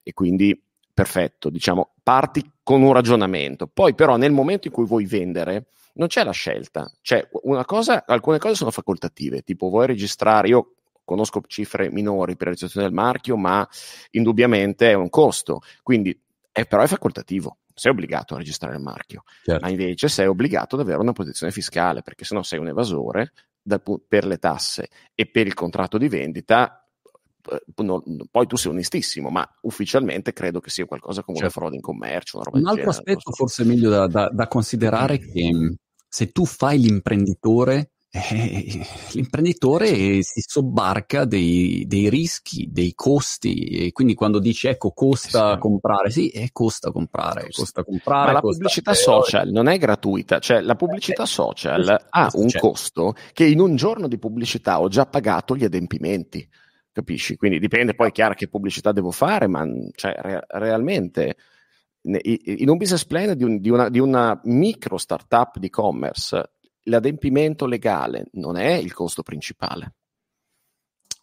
[0.00, 0.62] e quindi
[0.94, 3.66] perfetto, diciamo, parti con un ragionamento.
[3.66, 6.88] Poi però nel momento in cui vuoi vendere, non c'è la scelta.
[7.00, 7.28] Cioè,
[7.66, 10.74] cosa, alcune cose sono facoltative, tipo vuoi registrare, io
[11.10, 13.68] conosco cifre minori per la registrazione del marchio, ma
[14.10, 16.16] indubbiamente è un costo, quindi
[16.52, 17.58] è, però è facoltativo.
[17.74, 19.64] Sei obbligato a registrare il marchio, certo.
[19.64, 23.80] ma invece sei obbligato ad avere una posizione fiscale, perché sennò sei un evasore da,
[24.06, 26.84] per le tasse e per il contratto di vendita
[27.50, 31.58] eh, no, poi tu sei onestissimo, ma ufficialmente credo che sia qualcosa come certo.
[31.58, 32.38] una frode in commercio.
[32.38, 35.72] Un altro genere, aspetto forse meglio da, da, da considerare è che mm,
[36.06, 44.14] se tu fai l'imprenditore eh, l'imprenditore si sobbarca dei, dei, rischi, dei costi e quindi
[44.14, 45.58] quando dici ecco costa sì.
[45.60, 48.26] comprare, sì, è costa comprare, costa, costa comprare.
[48.26, 52.48] Ma la pubblicità social non è gratuita, cioè la pubblicità eh, social eh, ha un
[52.48, 52.58] c'è.
[52.58, 56.48] costo che in un giorno di pubblicità ho già pagato gli adempimenti,
[56.90, 57.36] capisci?
[57.36, 61.36] Quindi dipende poi, chiaro, che pubblicità devo fare, ma cioè, re- realmente
[62.02, 67.66] in un business plan di, un, di, una, di una micro startup di e-commerce l'adempimento
[67.66, 69.94] legale non è il costo principale.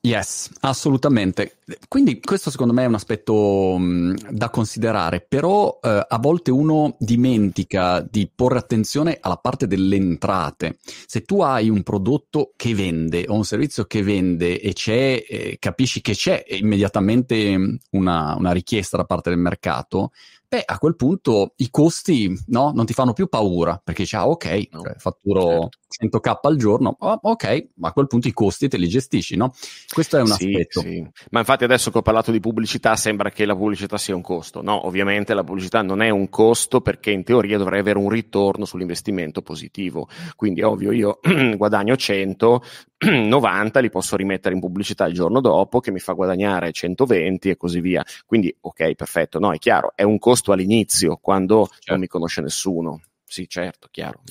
[0.08, 1.58] Yes, assolutamente.
[1.90, 6.96] Quindi questo secondo me è un aspetto mh, da considerare, però eh, a volte uno
[6.98, 10.78] dimentica di porre attenzione alla parte delle entrate.
[11.06, 15.58] Se tu hai un prodotto che vende o un servizio che vende e c'è, eh,
[15.60, 20.12] capisci che c'è immediatamente una, una richiesta da parte del mercato,
[20.50, 24.28] beh, a quel punto i costi no, non ti fanno più paura perché dici, ah,
[24.28, 25.70] ok, no, cioè, fatturo certo.
[25.90, 29.54] 100k al giorno, oh, ok, ma a quel punto i costi te li gestisci, no?
[29.92, 30.82] Questo è un sì, aspetto.
[30.82, 31.08] Sì.
[31.32, 34.62] Ma infatti adesso che ho parlato di pubblicità sembra che la pubblicità sia un costo.
[34.62, 38.66] No, ovviamente la pubblicità non è un costo perché in teoria dovrei avere un ritorno
[38.66, 40.08] sull'investimento positivo.
[40.36, 41.20] Quindi ovvio io
[41.56, 42.64] guadagno 100,
[42.98, 47.58] 90 li posso rimettere in pubblicità il giorno dopo che mi fa guadagnare 120 e
[47.58, 48.04] così via.
[48.26, 51.92] Quindi ok, perfetto, no, è chiaro, è un costo all'inizio quando certo.
[51.92, 53.02] non mi conosce nessuno.
[53.24, 54.22] Sì, certo, chiaro.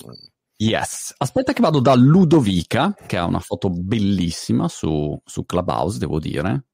[0.58, 6.18] Yes, aspetta che vado da Ludovica, che ha una foto bellissima su, su Clubhouse, devo
[6.18, 6.64] dire.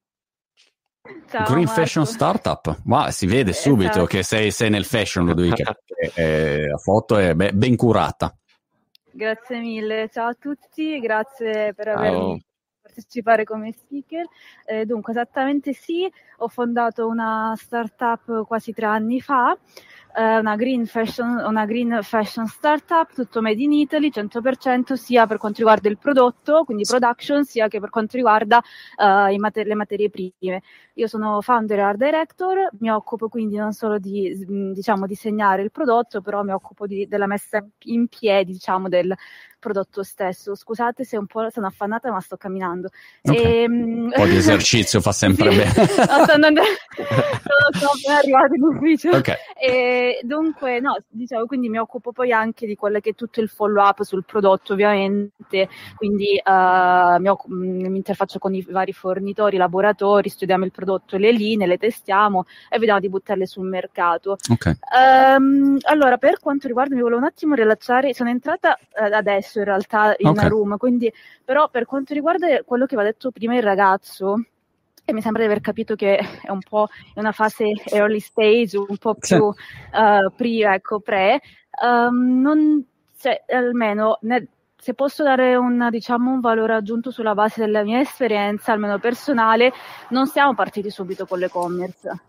[1.28, 1.80] Ciao, Green Marco.
[1.80, 4.04] Fashion Startup, wow, si vede subito esatto.
[4.04, 5.76] che sei, sei, nel fashion, Ludovica.
[6.14, 8.32] eh, la foto è be- ben curata.
[9.10, 12.40] Grazie mille, ciao a tutti, grazie per avermi
[12.80, 14.26] partecipare come speaker.
[14.64, 19.58] Eh, dunque, esattamente sì, ho fondato una startup quasi tre anni fa
[20.14, 25.38] eh, una, green fashion, una green fashion startup, tutto made in Italy, 100% sia per
[25.38, 30.10] quanto riguarda il prodotto, quindi production, sia che per quanto riguarda uh, mater- le materie
[30.10, 30.62] prime.
[30.94, 35.70] Io sono founder e art director, mi occupo quindi non solo di diciamo, disegnare il
[35.70, 39.14] prodotto, però mi occupo di, della messa in piedi diciamo, del,
[39.62, 40.56] prodotto stesso.
[40.56, 42.88] Scusate se un po' sono affannata, ma sto camminando.
[43.22, 43.42] Okay.
[43.42, 45.56] E, ehm, un po' di esercizio fa sempre sì.
[45.58, 45.72] bene.
[45.78, 46.62] no, sono, andando...
[47.78, 49.10] sono appena arrivata in ufficio.
[49.10, 49.36] Okay.
[49.56, 53.48] E dunque, no, diciamo, quindi mi occupo poi anche di quello che è tutto il
[53.48, 55.68] follow up sul prodotto, ovviamente.
[55.96, 61.16] Quindi uh, mi, occupo, mm, mi interfaccio con i vari fornitori, laboratori, studiamo il prodotto,
[61.16, 64.36] le linee, le testiamo e vediamo di buttarle sul mercato.
[64.50, 64.76] Okay.
[65.38, 69.58] Um, allora, per quanto riguarda, mi volevo un attimo rilasciare, sono entrata uh, adesso adesso
[69.58, 70.48] in realtà in okay.
[70.48, 71.12] room, quindi
[71.44, 74.42] però per quanto riguarda quello che aveva detto prima il ragazzo,
[75.04, 78.78] e mi sembra di aver capito che è un po' in una fase early stage,
[78.78, 81.40] un po' più uh, pre, ecco, pre,
[81.82, 82.84] um, non,
[83.18, 88.00] cioè, almeno ne, se posso dare un, diciamo, un valore aggiunto sulla base della mia
[88.00, 89.72] esperienza, almeno personale,
[90.10, 92.22] non siamo partiti subito con l'e-commerce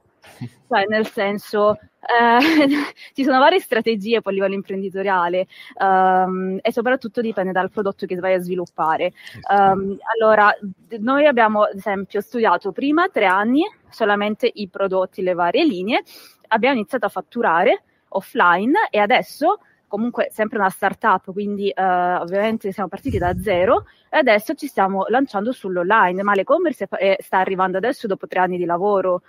[0.68, 2.40] cioè, nel senso, eh,
[3.14, 5.48] ci sono varie strategie poi a livello imprenditoriale
[5.80, 9.14] um, e soprattutto dipende dal prodotto che vai a sviluppare.
[9.50, 10.56] Um, allora,
[11.00, 16.04] noi abbiamo ad esempio studiato prima tre anni solamente i prodotti, le varie linee,
[16.48, 19.60] abbiamo iniziato a fatturare offline e adesso
[19.94, 25.06] comunque sempre una startup, quindi uh, ovviamente siamo partiti da zero e adesso ci stiamo
[25.08, 29.22] lanciando sull'online, ma l'e-commerce è, sta arrivando adesso dopo tre anni di lavoro.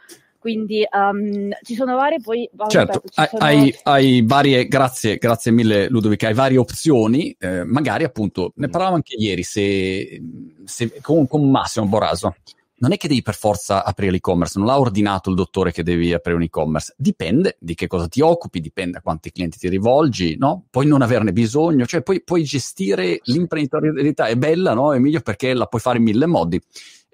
[0.44, 2.46] Quindi um, ci sono varie, poi...
[2.68, 3.42] Certo, ripeto, sono...
[3.42, 8.96] hai, hai, varie, grazie, grazie mille Ludovica, hai varie opzioni, eh, magari appunto, ne parlavamo
[8.96, 10.20] anche ieri, se,
[10.64, 12.34] se con, con Massimo Boraso,
[12.76, 16.12] non è che devi per forza aprire l'e-commerce, non l'ha ordinato il dottore che devi
[16.12, 20.36] aprire un e-commerce, dipende di che cosa ti occupi, dipende a quanti clienti ti rivolgi,
[20.36, 20.66] no?
[20.68, 24.92] Puoi non averne bisogno, cioe puoi, puoi gestire l'imprenditorialità, è bella, no?
[24.92, 26.60] È meglio perché la puoi fare in mille modi.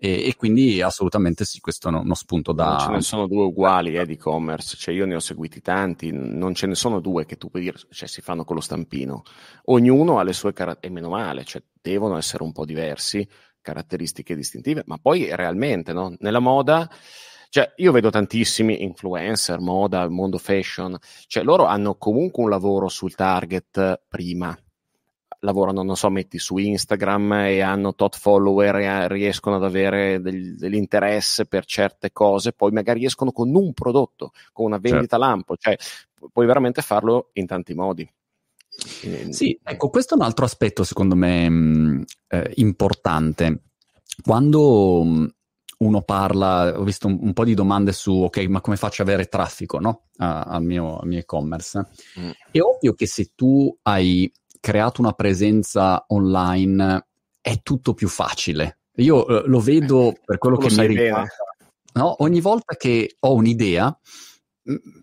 [0.02, 2.68] E, e, quindi assolutamente sì, questo è uno spunto da...
[2.68, 6.10] Non ce ne sono due uguali eh, di e-commerce, cioè io ne ho seguiti tanti,
[6.10, 9.24] non ce ne sono due che tu puoi dire, cioè si fanno con lo stampino.
[9.64, 13.28] Ognuno ha le sue caratteristiche, meno male, cioè devono essere un po' diversi,
[13.60, 16.14] caratteristiche distintive, ma poi realmente no?
[16.20, 16.88] nella moda
[17.50, 23.14] Cioè, io vedo tantissimi influencer, moda, mondo fashion, cioè loro hanno comunque un lavoro sul
[23.14, 24.56] target prima.
[25.40, 30.56] Lavorano, non so, metti su Instagram e hanno tot follower e riescono ad avere del,
[30.56, 35.24] dell'interesse per certe cose, poi magari escono con un prodotto, con una vendita certo.
[35.24, 35.76] lampo, cioè
[36.32, 38.08] puoi veramente farlo in tanti modi.
[39.30, 43.62] Sì, ecco, questo è un altro aspetto secondo me mm, eh, importante.
[44.22, 45.26] Quando mm,
[45.78, 49.08] uno parla, ho visto un, un, po' di domande su, ok, ma come faccio ad
[49.08, 50.04] avere traffico no?
[50.18, 51.86] al, mio, al, mio, e-commerce?
[52.18, 52.30] Mm.
[52.50, 57.06] È ovvio che se tu hai creato una presenza online
[57.40, 58.80] è tutto più facile.
[58.96, 61.28] Io eh, lo vedo per quello che mi riguarda.
[61.94, 62.22] No?
[62.22, 63.98] Ogni volta che ho un'idea,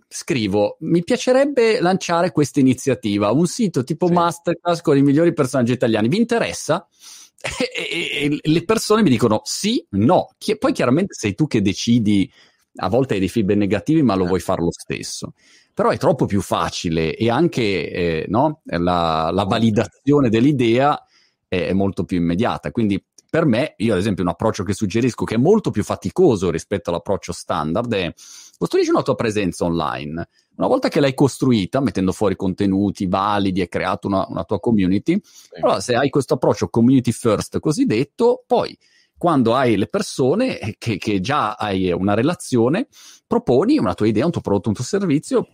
[0.07, 4.13] scrivo, mi piacerebbe lanciare questa iniziativa, un sito tipo sì.
[4.13, 6.87] Masterclass con i migliori personaggi italiani, vi interessa?
[7.39, 10.29] E, e, e le persone mi dicono sì, no.
[10.39, 12.29] Chi, poi chiaramente sei tu che decidi,
[12.77, 14.27] a volte hai dei feedback negativi, ma lo eh.
[14.27, 15.33] vuoi fare lo stesso.
[15.77, 18.61] Però è troppo più facile e anche eh, no?
[18.63, 20.99] la, la, validazione dell'idea
[21.47, 22.71] è, è molto più immediata.
[22.71, 26.49] Quindi per me, io ad esempio un approccio che suggerisco che è molto più faticoso
[26.49, 28.11] rispetto all'approccio standard è
[28.57, 30.27] costruisci una tua presenza online.
[30.55, 35.21] Una volta che l'hai costruita, mettendo fuori contenuti validi e creato una, una tua community,
[35.21, 35.61] sì.
[35.61, 38.75] allora se hai questo approccio community first cosiddetto, poi
[39.15, 42.87] quando hai le persone che, che, già hai una relazione,
[43.27, 45.49] proponi una tua idea, un tuo prodotto, un tuo servizio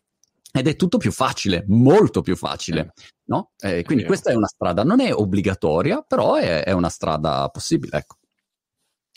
[0.55, 2.93] ed è tutto più facile, molto più facile.
[3.25, 3.53] No?
[3.57, 7.97] Eh, quindi questa è una strada, non è obbligatoria, però è, è una strada possibile.
[7.97, 8.17] Ecco.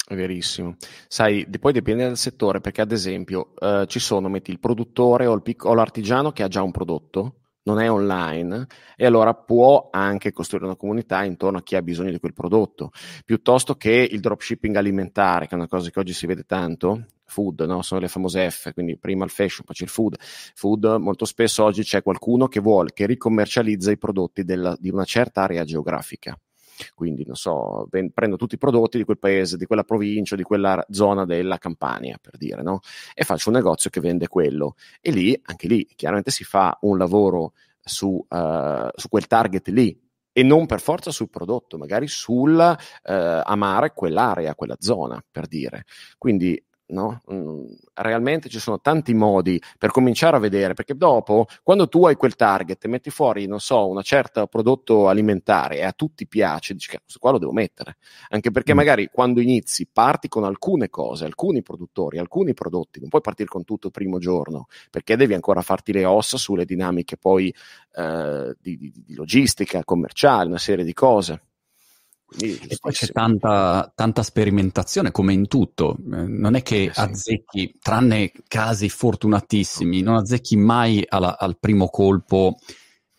[0.09, 0.77] È verissimo.
[1.09, 5.35] Sai, poi dipende dal settore, perché ad esempio eh, ci sono, metti il produttore o,
[5.35, 9.88] il pic- o l'artigiano che ha già un prodotto, non è online, e allora può
[9.90, 12.92] anche costruire una comunità intorno a chi ha bisogno di quel prodotto,
[13.27, 17.61] piuttosto che il dropshipping alimentare, che è una cosa che oggi si vede tanto, food,
[17.62, 17.83] no?
[17.83, 20.17] sono le famose F, quindi prima il fashion, poi c'è il food.
[20.21, 25.05] Food, molto spesso oggi c'è qualcuno che vuole, che ricommercializza i prodotti della, di una
[25.05, 26.39] certa area geografica.
[26.95, 30.43] Quindi, non so, ben, prendo tutti i prodotti di quel paese, di quella provincia, di
[30.43, 32.81] quella zona della Campania, per dire, no?
[33.15, 34.75] E faccio un negozio che vende quello.
[35.01, 39.99] E lì, anche lì, chiaramente si fa un lavoro su, uh, su quel target lì,
[40.39, 45.87] e non per forza sul prodotto, magari sul eh, amare quell'area, quella zona, per dire.
[46.19, 47.22] Quindi No?
[47.33, 52.14] Mm, realmente ci sono tanti modi per cominciare a vedere, perché dopo, quando tu hai
[52.14, 56.75] quel target e metti fuori, non so, un certo prodotto alimentare e a tutti piace,
[56.75, 57.96] dici che questo qua lo devo mettere.
[58.31, 58.77] Anche perché mm.
[58.77, 63.64] magari quando inizi parti con alcune cose, alcuni produttori, alcuni prodotti, non puoi partire con
[63.64, 67.53] tutto il primo giorno, perché devi ancora farti le ossa sulle dinamiche poi
[67.94, 71.40] eh, di, di, di logistica, commerciale, una serie di cose.
[72.39, 75.97] E poi c'è tanta, tanta, sperimentazione, come in tutto.
[75.97, 77.01] Eh, non è che eh sì.
[77.01, 82.57] azzecchi, tranne casi fortunatissimi, non azzecchi mai alla, al primo colpo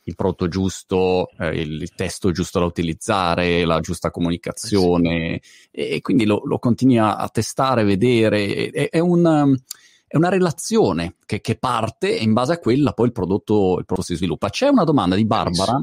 [0.04, 5.70] il prodotto giusto, eh, il, testo giusto da utilizzare, la giusta comunicazione, eh sì.
[5.72, 8.70] e, e, quindi lo, lo, continui a testare, vedere.
[8.70, 9.56] È, è, un,
[10.06, 13.86] è una relazione che, che, parte e in base a quella poi il prodotto, il
[13.86, 14.50] prodotto si sviluppa.
[14.50, 15.78] C'è una domanda di Barbara.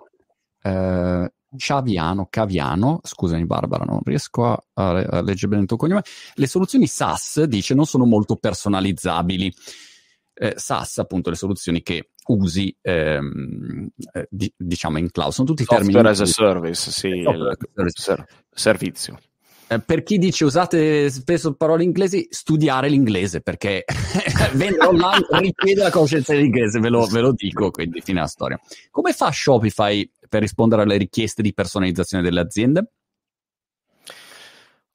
[0.63, 6.03] Eh, Ciaviano, Caviano, scusami Barbara, non riesco a, a, leggere bene il tuo cognome,
[6.35, 9.53] le soluzioni SaaS, dice, non sono molto personalizzabili.
[10.37, 15.33] Eh, SaaS, appunto, le soluzioni che usi, ehm, eh, di, diciamo, in cloud.
[15.33, 16.09] Sono tutti Software termini...
[16.09, 17.57] as a service, sì, il,
[17.93, 18.27] service.
[18.51, 19.19] servizio.
[19.67, 23.85] Eh, per chi dice usate spesso parole inglesi, studiare l'inglese perché
[24.53, 28.61] vendere online richiede la conoscenza dell'inglese, ve lo, ve lo dico, quindi fine la storia.
[28.91, 32.91] Come fa Shopify per rispondere alle richieste di personalizzazione delle aziende?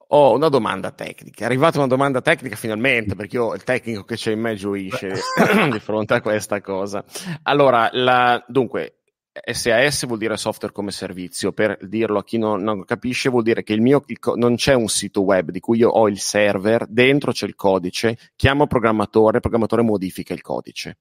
[0.10, 1.44] Ho una domanda tecnica.
[1.44, 5.14] È arrivata una domanda tecnica finalmente, perché io il tecnico che c'è in me gioisce
[5.72, 7.06] di fronte a questa cosa.
[7.44, 8.98] Allora, la, dunque,
[9.32, 13.64] SAS vuol dire software come servizio, per dirlo a chi non, non capisce, vuol dire
[13.64, 16.86] che il mio, il, non c'è un sito web di cui io ho il server,
[16.86, 20.98] dentro c'è il codice, chiamo programmatore, il programmatore modifica il codice.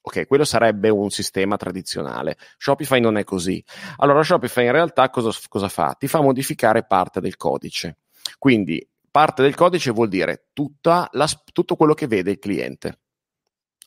[0.00, 2.36] Ok, quello sarebbe un sistema tradizionale.
[2.56, 3.62] Shopify non è così.
[3.96, 5.94] Allora, Shopify in realtà cosa, cosa fa?
[5.98, 7.98] Ti fa modificare parte del codice.
[8.38, 10.48] Quindi, parte del codice vuol dire
[11.12, 12.98] la, tutto quello che vede il cliente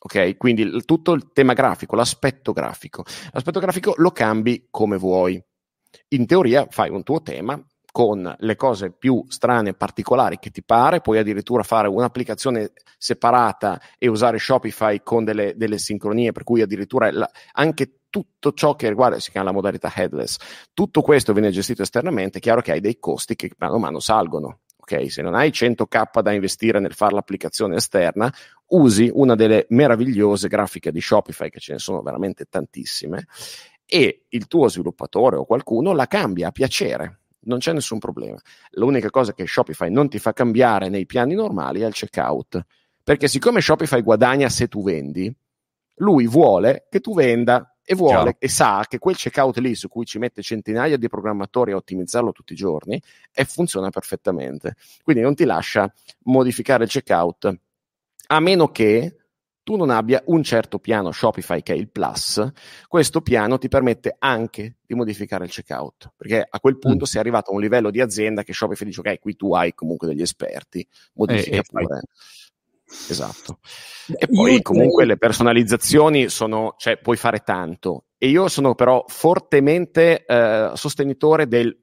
[0.02, 0.36] ok?
[0.36, 3.04] Quindi il, tutto il tema grafico, l'aspetto grafico.
[3.32, 5.42] L'aspetto grafico lo cambi come vuoi.
[6.08, 7.60] In teoria fai un tuo tema
[7.92, 13.80] con le cose più strane e particolari che ti pare, puoi addirittura fare un'applicazione separata
[13.98, 18.88] e usare Shopify con delle, delle sincronie, per cui addirittura la, anche tutto ciò che
[18.88, 20.38] riguarda, si chiama la modalità headless,
[20.72, 24.00] tutto questo viene gestito esternamente, è chiaro che hai dei costi che mano a mano
[24.00, 25.10] salgono ok?
[25.10, 28.32] Se non hai 100k da investire nel fare l'applicazione esterna,
[28.68, 33.26] usi una delle meravigliose grafiche di Shopify, che ce ne sono veramente tantissime,
[33.86, 37.21] e il tuo sviluppatore o qualcuno la cambia a piacere.
[37.44, 38.38] Non c'è nessun problema.
[38.72, 42.64] L'unica cosa che Shopify non ti fa cambiare nei piani normali è il checkout.
[43.02, 45.34] Perché siccome Shopify guadagna se tu vendi,
[45.96, 48.36] lui vuole che tu venda e vuole Chiaro.
[48.38, 52.30] e sa che quel checkout lì su cui ci mette centinaia di programmatori a ottimizzarlo
[52.30, 53.00] tutti i giorni
[53.32, 54.76] e funziona perfettamente.
[55.02, 55.92] Quindi non ti lascia
[56.24, 57.58] modificare il checkout
[58.28, 59.16] a meno che
[59.62, 62.52] tu non abbia un certo piano Shopify che è il Plus,
[62.88, 67.08] questo piano ti permette anche di modificare il checkout, perché a quel punto mm.
[67.08, 70.08] sei arrivato a un livello di azienda che Shopify dice ok, qui tu hai comunque
[70.08, 72.00] degli esperti, modifica eh, pure.
[73.08, 73.58] Esatto.
[74.06, 78.04] E poi comunque le personalizzazioni sono, cioè puoi fare tanto.
[78.18, 81.74] E io sono però fortemente eh, sostenitore del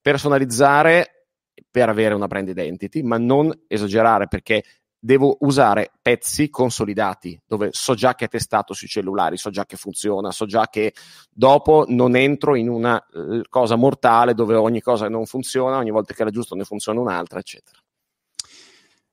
[0.00, 1.28] personalizzare
[1.70, 4.62] per avere una brand identity, ma non esagerare perché
[5.04, 9.76] devo usare pezzi consolidati dove so già che è testato sui cellulari, so già che
[9.76, 10.94] funziona, so già che
[11.28, 16.14] dopo non entro in una uh, cosa mortale dove ogni cosa non funziona, ogni volta
[16.14, 17.80] che la giusto ne funziona un'altra, eccetera.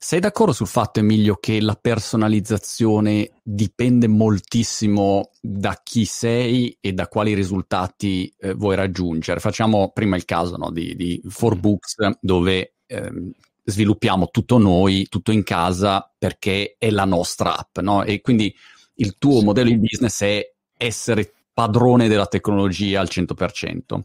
[0.01, 7.07] Sei d'accordo sul fatto, Emilio, che la personalizzazione dipende moltissimo da chi sei e da
[7.07, 9.41] quali risultati eh, vuoi raggiungere?
[9.41, 13.31] Facciamo prima il caso no, di, di 4Books, dove ehm,
[13.69, 18.03] sviluppiamo tutto noi, tutto in casa, perché è la nostra app, no?
[18.03, 18.53] E quindi
[18.95, 19.45] il tuo sì.
[19.45, 24.01] modello di business è essere padrone della tecnologia al 100%.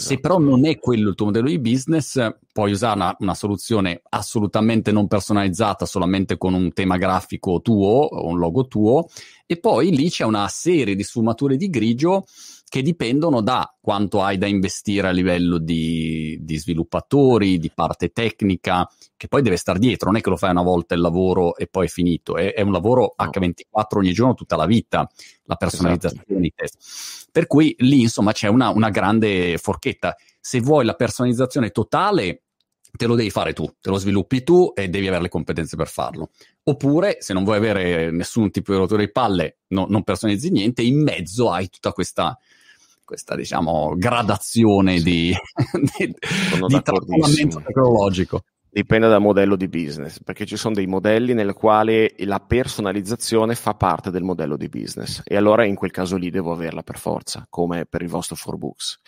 [0.00, 4.00] Se però non è quello il tuo modello di business, puoi usare una, una, soluzione
[4.08, 9.08] assolutamente non personalizzata, solamente con un tema grafico tuo o un logo tuo,
[9.44, 12.24] e poi lì c'è una serie di sfumature di grigio
[12.70, 18.88] che dipendono da quanto hai da investire a livello di, di, sviluppatori, di parte tecnica,
[19.16, 21.66] che poi deve stare dietro, non è che lo fai una volta il lavoro e
[21.66, 23.28] poi è finito, è, è un lavoro no.
[23.28, 25.10] H24 ogni giorno, tutta la vita,
[25.46, 26.40] la personalizzazione esatto.
[26.40, 27.28] di test.
[27.32, 30.14] Per cui lì insomma c'è una, una grande forchetta.
[30.38, 32.42] Se vuoi la personalizzazione totale,
[32.96, 35.88] te lo devi fare tu, te lo sviluppi tu e devi avere le competenze per
[35.88, 36.30] farlo.
[36.62, 40.82] Oppure, se non vuoi avere nessun tipo di rotore di palle, no, non personalizzi niente,
[40.82, 42.38] in mezzo hai tutta questa
[43.10, 45.02] questa diciamo gradazione sì.
[45.02, 45.34] di,
[45.98, 46.14] di,
[46.68, 48.42] di trattamento tecnologico.
[48.72, 53.74] Dipende dal modello di business, perché ci sono dei modelli nel quale la personalizzazione fa
[53.74, 57.44] parte del modello di business e allora in quel caso lì devo averla per forza,
[57.50, 59.00] come per il vostro 4Books.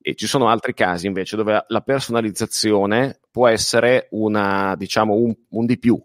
[0.00, 5.66] E ci sono altri casi invece dove la personalizzazione può essere una, diciamo, un, un
[5.66, 6.00] di più,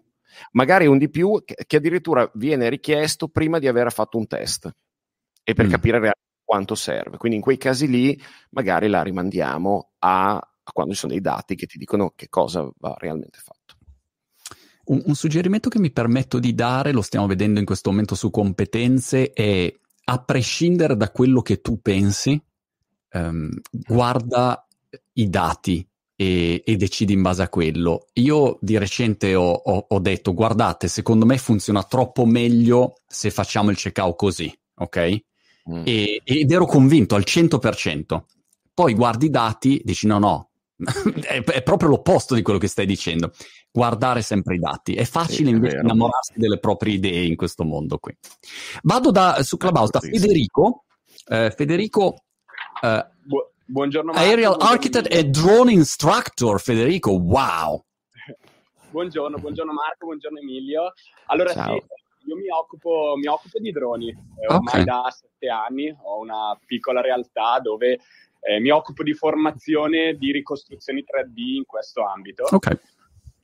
[0.50, 4.68] magari un di più che, che, addirittura viene richiesto prima di aver fatto un test
[5.44, 5.70] e per mm.
[5.70, 7.16] capire realmente quanto serve.
[7.16, 8.20] Quindi in quei casi lì
[8.50, 12.68] magari la rimandiamo a, a quando ci sono dei dati che ti dicono che cosa
[12.78, 13.76] va realmente fatto.
[14.86, 18.30] Un, un, suggerimento che mi permetto di dare, lo stiamo vedendo in questo momento su
[18.30, 19.74] competenze, è
[20.06, 22.38] a prescindere da quello che tu pensi,
[23.12, 24.66] um, guarda
[25.14, 25.86] i dati
[26.16, 28.08] e, e, decidi in base a quello.
[28.14, 33.70] Io di recente ho, ho, ho detto, guardate, secondo me funziona troppo meglio se facciamo
[33.70, 35.24] il checkout così, ok?
[35.70, 35.82] Mm.
[35.84, 38.22] e, ed ero convinto al 100%.
[38.72, 40.50] Poi guardi i dati, dici no, no,
[41.22, 43.32] è, è, proprio l'opposto di quello che stai dicendo.
[43.70, 44.94] Guardare sempre i dati.
[44.94, 48.16] È facile sì, invece innamorarsi delle proprie idee in questo mondo qui.
[48.82, 50.84] Vado da, su Clubhouse da Federico.
[51.26, 52.24] Eh, Federico.
[52.82, 56.60] Eh, Bu- buongiorno Marco, Aerial buongiorno Architect e Drone Instructor.
[56.60, 57.82] Federico, wow.
[58.90, 60.92] Buongiorno, buongiorno Marco, buongiorno Emilio.
[61.26, 61.80] Allora Ciao.
[61.80, 61.86] sì,
[62.26, 64.84] io mi occupo, mi occupo di droni, eh, ormai okay.
[64.84, 67.98] da sette anni ho una piccola realtà dove
[68.40, 72.46] eh, mi occupo di formazione di ricostruzioni 3D in questo ambito.
[72.50, 72.78] Okay.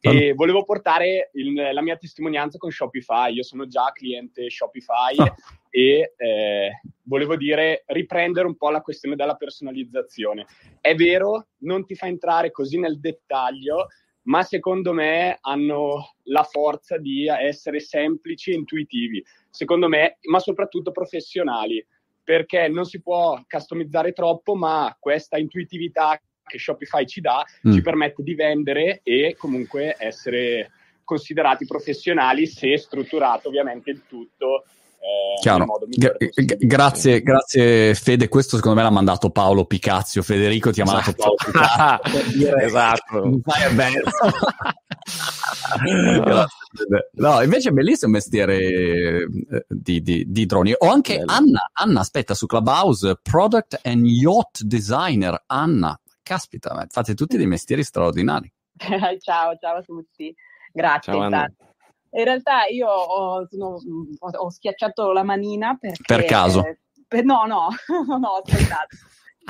[0.02, 3.34] E volevo portare il, la mia testimonianza con Shopify.
[3.34, 5.34] Io sono già cliente Shopify oh.
[5.68, 10.46] e eh, volevo dire riprendere un po' la questione della personalizzazione.
[10.80, 13.88] È vero, non ti fa entrare così nel dettaglio,
[14.22, 20.90] ma secondo me hanno la forza di essere semplici e intuitivi, secondo me, ma soprattutto
[20.92, 21.84] professionali,
[22.22, 27.72] perché non si può customizzare troppo, ma questa intuitività che Shopify ci dà mm.
[27.72, 30.72] ci permette di vendere e comunque essere
[31.04, 34.64] considerati professionali se strutturato ovviamente il tutto
[35.40, 35.66] Chiaro.
[35.88, 36.14] Gra-
[36.58, 41.22] grazie, grazie Fede, questo secondo me l'ha mandato Paolo Picazio, Federico ti ha mandato esatto.
[41.22, 42.60] Paolo Picazio.
[42.60, 43.30] esatto.
[47.12, 49.26] no, invece è bellissimo il mestiere eh,
[49.68, 50.74] di, di, di, droni.
[50.76, 51.32] Ho anche Bello.
[51.32, 55.42] Anna, Anna, aspetta, su Clubhouse, Product and Yacht Designer.
[55.46, 58.52] Anna, caspita, fate tutti dei mestieri straordinari.
[58.76, 60.34] ciao, ciao a tutti.
[60.72, 61.12] Grazie.
[61.12, 61.46] Ciao,
[62.10, 63.78] in realtà io ho, sono,
[64.18, 66.02] ho, schiacciato la manina perché...
[66.06, 66.62] Per caso?
[67.06, 67.68] Per, no, no,
[68.18, 68.96] no, aspettate.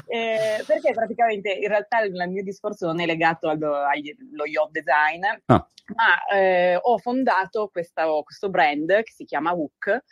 [0.07, 4.71] Eh, perché praticamente in realtà il, il, mio discorso non è legato allo, allo yacht
[4.71, 5.69] design, ah.
[5.95, 10.05] ma eh, ho fondato questa, questo brand che si chiama Hook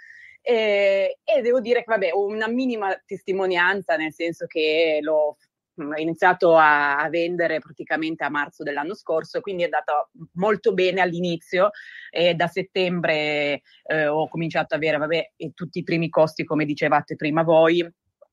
[0.42, 5.47] e, e, devo dire che vabbè, ho una minima testimonianza, nel senso che l'ho Mm,
[5.78, 11.00] ha iniziato a, a, vendere praticamente a marzo dell'anno scorso, quindi è andato molto bene
[11.00, 11.70] all'inizio
[12.10, 17.16] e da settembre eh, ho cominciato ad avere vabbè, tutti i primi costi come dicevate
[17.16, 17.86] prima voi.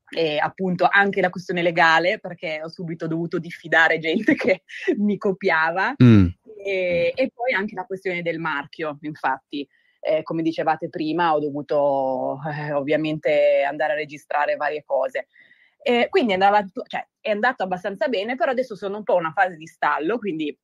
[0.08, 4.62] E appunto anche la questione legale perché ho subito dovuto diffidare gente che
[4.98, 6.28] mi copiava mm.
[6.64, 9.68] e, e, poi anche la questione del marchio infatti
[10.00, 15.26] eh, come dicevate prima ho dovuto eh, ovviamente andare a registrare varie cose
[15.88, 19.56] eh, quindi andava, cioè, è andato abbastanza bene, però adesso sono un po' una fase
[19.56, 20.58] di stallo, quindi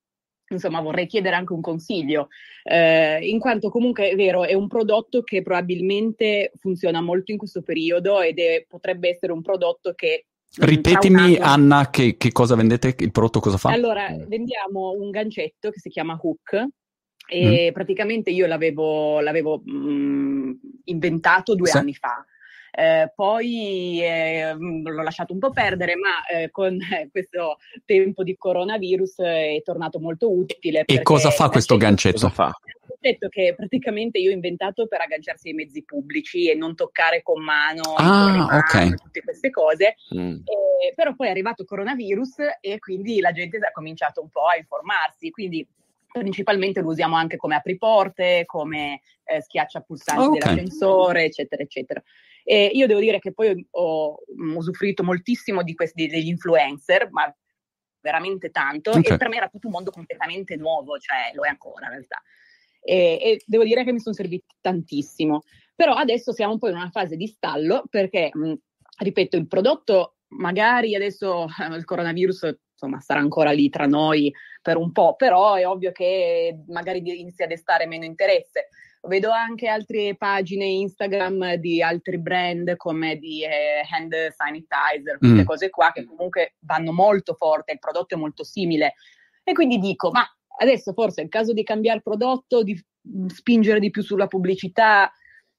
[0.50, 2.30] insomma vorrei chiedere anche un consiglio,
[2.64, 7.62] eh, in quanto comunque è vero, è un prodotto che probabilmente funziona molto in questo
[7.62, 10.26] periodo ed è, potrebbe essere un prodotto che...
[10.58, 13.70] Ripetimi Anna che, che, cosa vendete, il prodotto cosa fa?
[13.70, 16.68] Allora, vendiamo un gancetto che si chiama Hook
[17.28, 17.74] e mm.
[17.74, 20.52] praticamente io l'avevo, l'avevo mh, mm,
[20.86, 21.78] inventato due sì.
[21.78, 22.26] anni fa.
[22.74, 26.78] Eh, poi eh, l'ho lasciato un po' perdere, ma eh, con
[27.12, 30.84] questo tempo di coronavirus è tornato molto utile.
[30.86, 32.14] E cosa fa questo gancetto?
[32.14, 32.52] Cosa fa?
[33.02, 37.44] gancetto che praticamente io ho inventato per agganciarsi ai mezzi pubblici e non toccare con
[37.44, 38.94] mano, ah, okay.
[38.96, 39.96] tutte queste cose.
[40.16, 40.36] Mm.
[40.36, 44.46] Eh, però poi è arrivato il coronavirus e quindi la gente ha cominciato un po'
[44.46, 45.32] a informarsi.
[45.32, 45.68] Quindi
[46.12, 50.40] principalmente lo usiamo anche come apriporte, come eh, schiaccia pulsanti okay.
[50.40, 52.04] dell'ascensore, eccetera, eccetera.
[52.44, 54.20] E io devo dire che poi ho
[54.56, 57.34] usufruito moltissimo di questi, degli influencer, ma
[58.02, 59.14] veramente tanto, okay.
[59.14, 62.22] e per me era tutto un mondo completamente nuovo, cioè lo è ancora in realtà.
[62.84, 65.44] E, e devo dire che mi sono serviti tantissimo.
[65.76, 68.54] Però adesso siamo un po' in una fase di stallo perché, mh,
[68.98, 74.78] ripeto, il prodotto magari adesso eh, il coronavirus insomma sarà ancora lì tra noi per
[74.78, 78.70] un po', però è ovvio che magari inizia a destare meno interesse.
[79.08, 85.46] Vedo anche altre pagine Instagram di altri brand come di eh, hand sanitizer, queste mm.
[85.46, 88.94] cose qua che comunque vanno molto forte, il prodotto è molto simile.
[89.44, 90.24] E quindi dico, ma
[90.60, 92.80] adesso forse è il caso di cambiare prodotto, di
[93.28, 95.12] spingere di più sulla pubblicità,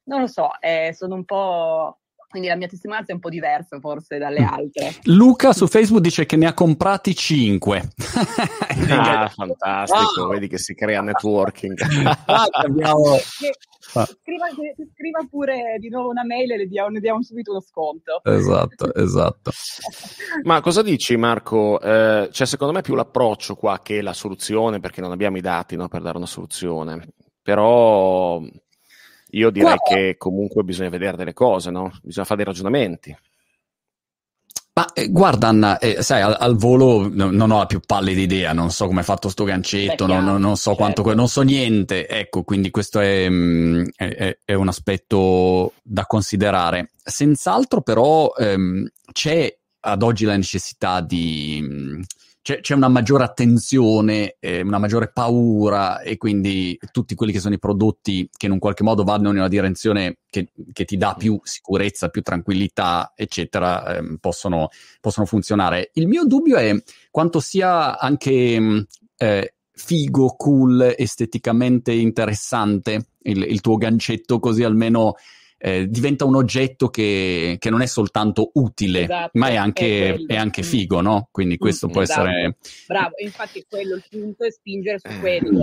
[0.05, 2.02] non lo so, eh, sono un po'
[2.33, 4.47] Quindi la mia testimonianza è un po' diversa forse dalle mm.
[4.47, 4.95] altre.
[5.03, 7.89] Luca su Facebook dice che ne ha comprati 5.
[8.89, 10.31] ah, fantastico, wow.
[10.31, 11.79] vedi che si crea networking.
[12.25, 13.19] ah, abbiamo...
[13.93, 14.47] scriva,
[14.95, 18.23] scriva, pure di nuovo una mail e le diamo, ne diamo subito uno sconto.
[18.25, 19.51] Esatto, esatto.
[20.45, 21.79] Ma cosa dici Marco?
[21.83, 25.43] Eh, cioè secondo me è più l'approccio qua che la soluzione, perché non abbiamo i
[25.43, 27.09] dati no, per dare una soluzione.
[27.43, 28.41] Però
[29.35, 30.03] io direi Guarda.
[30.03, 31.91] che comunque bisogna vedere delle cose, no?
[32.03, 33.17] Bisogna fare dei ragionamenti.
[34.75, 38.21] Ma eh, guarda Anna, eh, sai, al, al volo no, non ho la più pallida
[38.21, 41.03] idea, non so come è fatto sto gancetto, Beh, non, non, so certo.
[41.03, 46.91] quanto, non so niente, ecco, quindi questo è, mm, è, è un aspetto da considerare.
[47.03, 52.01] Senz'altro però ehm, c'è ad oggi la necessità di mm,
[52.43, 57.55] c'è, c'è una maggiore attenzione, eh, una maggiore paura e quindi tutti quelli che sono
[57.55, 61.15] i prodotti che in un qualche modo vanno in una direzione che, che ti dà
[61.17, 64.71] più sicurezza, più tranquillità, eccetera, eh, possono,
[65.01, 65.91] possono, funzionare.
[65.95, 66.75] Il mio dubbio è
[67.13, 68.79] quanto sia anche mm,
[69.19, 75.15] eh, figo, cool, esteticamente interessante il, il tuo gancetto, così almeno
[75.65, 80.33] eh, diventa un oggetto che, che, non è soltanto utile, esatto, ma è anche, è,
[80.33, 81.29] è anche, figo, no?
[81.31, 82.27] Quindi questo mm, può esatto.
[82.27, 82.57] essere...
[82.89, 85.61] Bravo, infatti quello il punto è spingere su quello.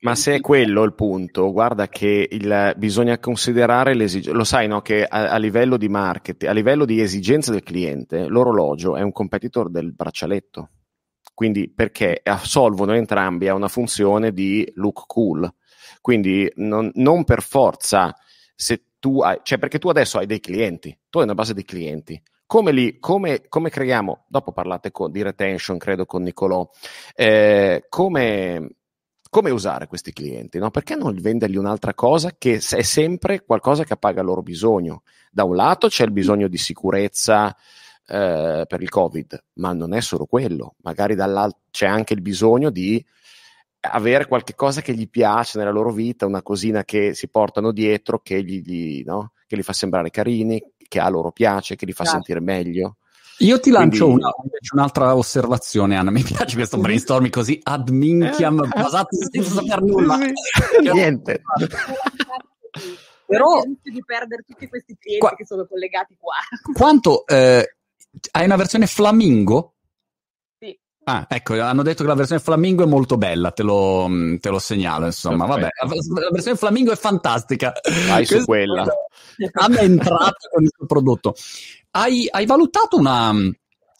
[0.00, 4.82] Ma se è quello il punto, guarda che il, bisogna considerare l'esigenza, lo sai no,
[4.82, 9.12] che a, a, livello di marketing, a livello di esigenze del cliente, l'orologio è un
[9.12, 10.68] competitor del braccialetto.
[11.32, 15.50] Quindi perché assolvono entrambi a una funzione di look cool.
[16.02, 18.14] Quindi non, non per forza
[18.54, 21.64] se tu hai, cioè perché tu adesso hai dei clienti, tu hai una base di
[21.64, 22.22] clienti.
[22.46, 26.70] Come, li, come, come creiamo, dopo parlate con, di retention, credo con Nicolò,
[27.16, 28.76] eh, come,
[29.28, 30.70] come usare questi clienti, no?
[30.70, 35.02] Perché non vendergli un'altra cosa che è sempre qualcosa che appaga il loro bisogno?
[35.32, 37.56] Da un lato c'è il bisogno di sicurezza
[38.06, 41.16] eh, per il Covid, ma non è solo quello, magari
[41.72, 43.04] c'è anche il bisogno di
[43.90, 48.20] avere qualche cosa che gli piace nella loro vita, una cosina che si portano dietro,
[48.20, 49.32] che, gli, gli, no?
[49.46, 52.22] che li fa sembrare carini, che a loro piace, che li fa certo.
[52.24, 52.96] sentire meglio.
[53.38, 54.22] Io ti lancio Quindi...
[54.22, 54.32] una,
[54.74, 56.10] un'altra osservazione, Anna.
[56.10, 60.18] Mi piace questo brainstorming così ad minchiam, eh, basato senza saper nulla.
[60.92, 61.42] Niente.
[63.26, 65.34] Però di perdere tutti questi clienti qua...
[65.34, 66.36] che sono collegati qua.
[66.72, 67.76] Quanto eh,
[68.32, 69.74] hai una versione flamingo?
[71.04, 74.60] Ah, ecco, hanno detto che la versione flamingo è molto bella, te lo, te lo
[74.60, 77.72] segnalo, insomma, vabbè, la versione flamingo è fantastica.
[78.06, 78.86] Vai su quella.
[79.52, 81.34] Hanno entrato con il suo prodotto.
[81.90, 83.32] Hai, hai valutato una,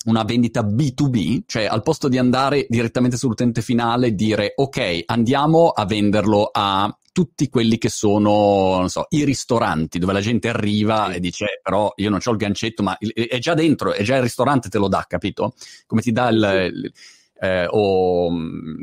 [0.04, 5.70] una vendita B2B, cioè al posto di andare direttamente sull'utente finale e dire ok, andiamo
[5.70, 11.08] a venderlo a tutti quelli che sono, non so, i ristoranti dove la gente arriva
[11.10, 11.16] sì.
[11.16, 14.16] e dice eh, però io non ho il gancetto, ma è già dentro, è già
[14.16, 15.54] il ristorante te lo dà, capito?
[15.86, 16.70] Come ti dà il...
[16.72, 16.92] il
[17.38, 18.30] eh, o,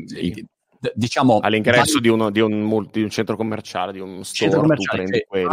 [0.05, 0.45] sì
[0.93, 2.01] diciamo all'ingresso vai...
[2.01, 5.45] di, uno, di, un, di, un, centro commerciale, di un centro commerciale, cioè,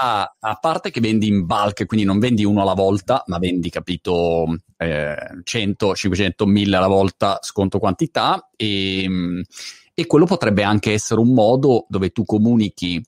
[0.00, 3.70] a, a, parte che vendi in bulk, quindi non vendi uno alla volta, ma vendi,
[3.70, 4.46] capito,
[4.76, 9.06] eh, 100, 500, 1000 alla volta, sconto quantità e,
[9.94, 13.02] e quello potrebbe anche essere un modo dove tu comunichi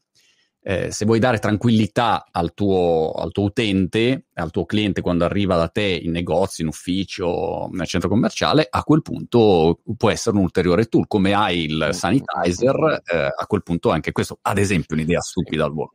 [0.68, 5.56] eh, se vuoi dare tranquillità al tuo, al tuo, utente, al tuo cliente quando arriva
[5.56, 10.42] da te in negozio, in ufficio, nel centro commerciale, a quel punto può essere un
[10.42, 11.06] ulteriore tool.
[11.06, 15.72] Come hai il sanitizer, eh, a quel punto anche questo, ad esempio, un'idea stupida al
[15.72, 15.92] volo.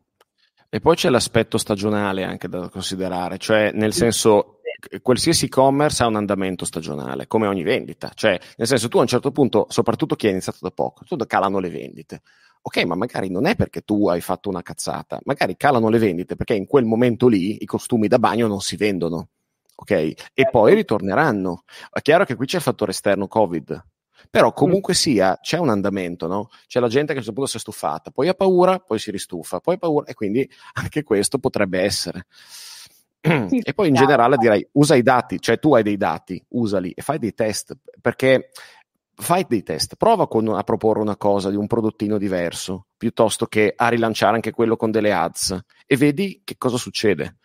[0.69, 4.60] E poi c'è l'aspetto stagionale anche da considerare, cioè nel senso
[5.01, 9.07] qualsiasi e-commerce ha un andamento stagionale, come ogni vendita, cioè nel senso tu a un
[9.07, 12.21] certo punto, soprattutto chi ha iniziato da poco, tu calano le vendite.
[12.63, 16.35] Ok, ma magari non è perché tu hai fatto una cazzata, magari calano le vendite
[16.35, 19.29] perché in quel momento lì i costumi da bagno non si vendono.
[19.75, 19.91] Ok?
[19.91, 21.63] E poi ritorneranno.
[21.91, 23.83] È chiaro che qui c'è il fattore esterno Covid,
[24.29, 26.49] però comunque sia c'è un andamento, no?
[26.67, 28.99] C'è la gente che a un certo punto si è stufata, poi ha paura, poi
[28.99, 32.27] si ristufa, poi ha paura e quindi anche questo potrebbe essere.
[33.63, 37.01] E poi in generale direi usa i dati, cioè tu hai dei dati, usali e
[37.01, 38.49] fai dei test perché
[39.13, 43.73] fai dei test, prova con, a proporre una cosa di un prodottino diverso, piuttosto che
[43.75, 47.37] a rilanciare anche quello con delle ads e vedi che cosa succede.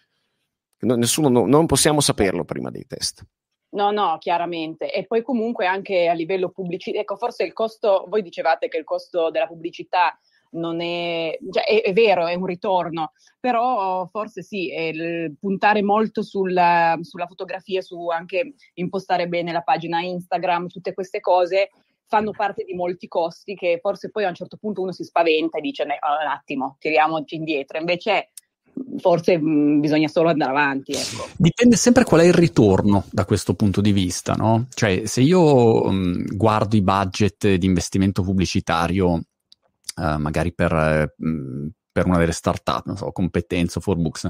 [0.78, 3.24] Nessuno, no, non possiamo saperlo prima dei test.
[3.70, 4.90] No, no, chiaramente.
[4.92, 8.84] E poi comunque anche a livello pubblicitario, ecco, forse il costo, voi dicevate che il
[8.84, 10.18] costo della pubblicità
[10.50, 14.70] non è, cioè è, è, vero, è un ritorno, però forse sì,
[15.38, 21.70] puntare molto sulla, sulla fotografia, su anche impostare bene la pagina Instagram, tutte queste cose
[22.08, 25.58] fanno parte di molti costi che forse poi a un certo punto uno si spaventa
[25.58, 25.90] e dice un
[26.28, 28.30] attimo, tiriamoci indietro, invece
[28.98, 30.92] forse mh, bisogna solo andare avanti.
[30.92, 31.28] Ecco.
[31.36, 34.66] Dipende sempre qual è il ritorno da questo punto di vista, no?
[34.72, 39.22] Cioè, se io mh, guardo i budget di investimento pubblicitario
[39.96, 44.28] uh, magari per, uh, per, una delle startup, non so, competenza, Forbooks.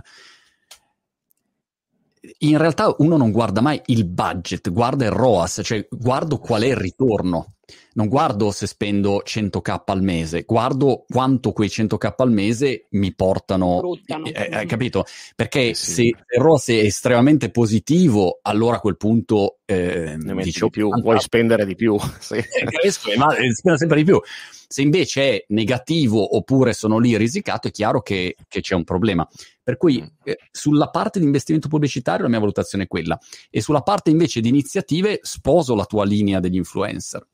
[2.38, 6.66] In realtà uno non guarda mai il budget, guarda il ROAS, cioè guardo qual è
[6.66, 7.54] il ritorno.
[7.96, 13.80] Non guardo se spendo 100k al mese, guardo quanto quei 100k al mese mi portano.
[14.04, 15.06] Eh, eh, hai capito?
[15.34, 15.92] Perché eh sì.
[15.92, 19.60] se il ROAS è estremamente positivo, allora a quel punto.
[19.64, 21.96] Eh, ne metti di più, vuoi spendere di più.
[22.20, 22.34] sì.
[22.34, 24.20] eh, spendo sempre di più.
[24.68, 29.26] Se invece è negativo oppure sono lì risicato, è chiaro che, che c'è un problema.
[29.62, 30.06] Per cui mm.
[30.24, 33.18] eh, sulla parte di investimento pubblicitario la mia valutazione è quella
[33.48, 37.26] e sulla parte invece di iniziative sposo la tua linea degli influencer.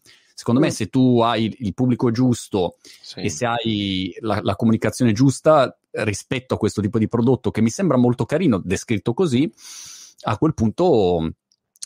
[0.42, 0.64] Secondo mm.
[0.64, 3.20] me se tu hai il, pubblico giusto sì.
[3.20, 7.70] e se hai la, la comunicazione giusta rispetto a questo tipo di prodotto che mi
[7.70, 9.48] sembra molto carino descritto così,
[10.22, 11.32] a quel punto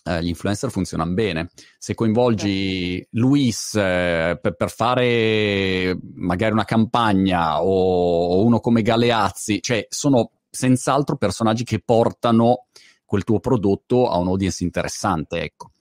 [0.04, 1.50] eh, gli influencer funzionano bene.
[1.76, 9.61] Se coinvolgi Luis eh, per, per, fare magari una campagna o, o, uno come Galeazzi,
[9.61, 12.68] cioè sono senz'altro personaggi che portano
[13.04, 15.72] quel tuo prodotto a un audience interessante, ecco.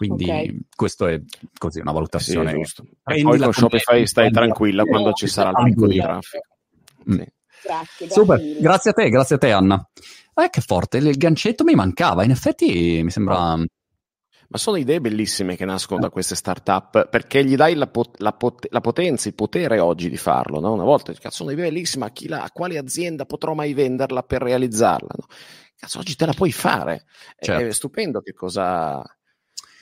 [0.00, 0.60] Quindi okay.
[0.74, 1.20] questo è
[1.58, 2.52] così una valutazione.
[2.64, 6.46] Sì, e poi con Shopify stai tranquilla quando ci sarà il picco di traffico.
[7.10, 7.18] Mm.
[7.18, 7.32] Sì.
[7.62, 9.90] Grazie, Super, grazie a te, grazie a te Anna.
[10.34, 13.56] Eh, che forte, il gancetto mi mancava, in effetti mi sembra...
[13.56, 18.32] Ma sono idee bellissime che nascono da queste start-up perché gli dai la, pot- la,
[18.32, 20.60] pot- la potenza, il potere oggi di farlo.
[20.60, 20.72] No?
[20.72, 25.10] Una volta, cazzo, un'idea bellissima, chi l'ha, quale azienda potrò mai venderla per realizzarla?
[25.14, 25.26] No?
[25.76, 27.04] Cazzo, oggi te la puoi fare.
[27.38, 27.66] Certo.
[27.66, 29.04] È stupendo che cosa,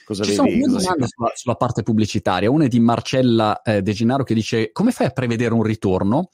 [0.09, 0.43] Cosa Ci vedi?
[0.43, 2.51] sono due domande sulla, sulla, parte pubblicitaria.
[2.51, 6.31] Una è di Marcella eh, De Gennaro che dice: Come fai a prevedere un ritorno?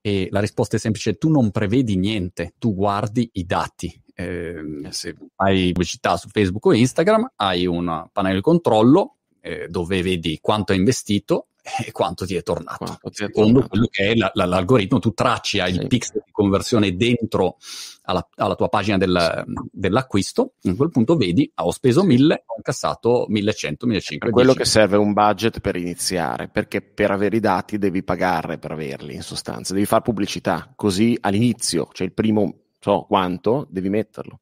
[0.00, 4.02] E la risposta è semplice: tu non prevedi niente, tu guardi i dati.
[4.14, 10.00] Eh, se hai pubblicità su Facebook o Instagram, hai un pannello di controllo eh, dove
[10.00, 11.48] vedi quanto hai investito
[11.84, 12.84] e quanto ti è tornato.
[12.84, 13.68] Ti è Secondo tornato.
[13.68, 15.64] quello che è la, la, l'algoritmo, tu tracci, sì.
[15.68, 17.56] il pixel di conversione dentro
[18.02, 22.54] alla, alla tua pagina del, dell'acquisto, in quel punto vedi, ah, ho speso 1000, ho
[22.56, 24.30] incassato 1100, 1500.
[24.30, 28.72] quello che serve un budget per iniziare, perché per avere i dati devi pagare per
[28.72, 34.40] averli, in sostanza, devi fare pubblicità, così all'inizio, cioè il primo, so quanto, devi metterlo.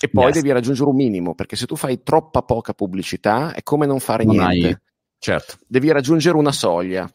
[0.00, 0.34] E poi yes.
[0.34, 4.24] devi raggiungere un minimo, perché se tu fai troppa poca pubblicità è come non fare
[4.24, 4.66] non niente.
[4.66, 4.76] Hai...
[5.22, 5.58] Certo.
[5.68, 7.08] Devi raggiungere una soglia.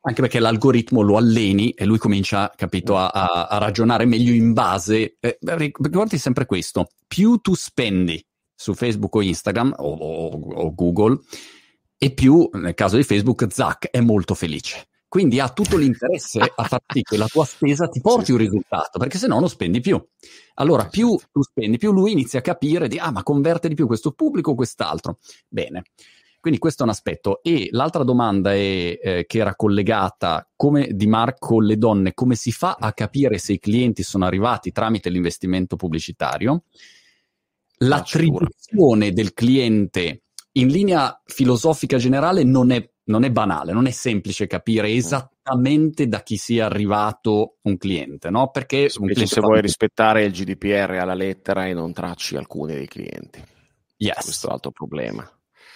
[0.00, 4.52] Anche perché l'algoritmo lo alleni e lui comincia, capito, a, a, a ragionare meglio in
[4.52, 5.16] base.
[5.20, 8.20] Eh, ricordi sempre questo: più tu spendi
[8.52, 11.20] su Facebook o Instagram o, o, o Google,
[11.96, 14.88] e più, nel caso di Facebook, Zach è molto felice.
[15.06, 18.98] Quindi ha tutto l'interesse a far sì che la tua spesa ti porti un risultato,
[18.98, 20.04] perché se no non spendi più.
[20.54, 23.86] Allora, più tu spendi, più lui inizia a capire di, ah, ma converte di più
[23.86, 25.18] questo pubblico o quest'altro.
[25.46, 25.84] Bene.
[26.44, 27.42] Quindi questo è un aspetto.
[27.42, 32.52] E l'altra domanda è, eh, che era collegata come di Marco le donne, come si
[32.52, 36.64] fa a capire se i clienti sono arrivati tramite l'investimento pubblicitario?
[37.78, 40.24] L'attribuzione del cliente
[40.56, 44.96] in linea filosofica generale non è non è banale, non è semplice capire mm.
[44.96, 48.50] esattamente da chi sia arrivato un cliente, no?
[48.50, 53.42] Perché Specie se vuoi rispettare il GDPR alla lettera e non tracci alcuni dei clienti.
[53.96, 54.24] Yes.
[54.24, 55.26] Questo è l'altro problema.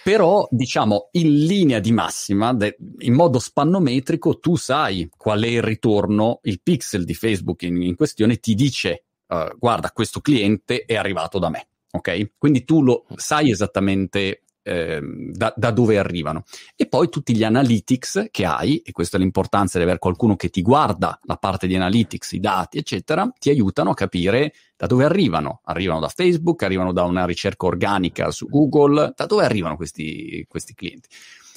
[0.03, 5.61] Però, diciamo, in linea di massima, de- in modo spannometrico, tu sai qual è il
[5.61, 10.95] ritorno, il pixel di Facebook in, in questione ti dice, uh, guarda, questo cliente è
[10.95, 12.31] arrivato da me, ok?
[12.37, 16.43] Quindi tu lo sai esattamente Ehm, da, da, dove arrivano.
[16.75, 20.49] E poi tutti gli analytics che hai, e questa è l'importanza di avere qualcuno che
[20.49, 25.05] ti guarda la parte di analytics, i dati, eccetera, ti aiutano a capire da dove
[25.05, 25.61] arrivano.
[25.63, 30.75] Arrivano da Facebook, arrivano da una ricerca organica su Google, da dove arrivano questi, questi
[30.75, 31.09] clienti.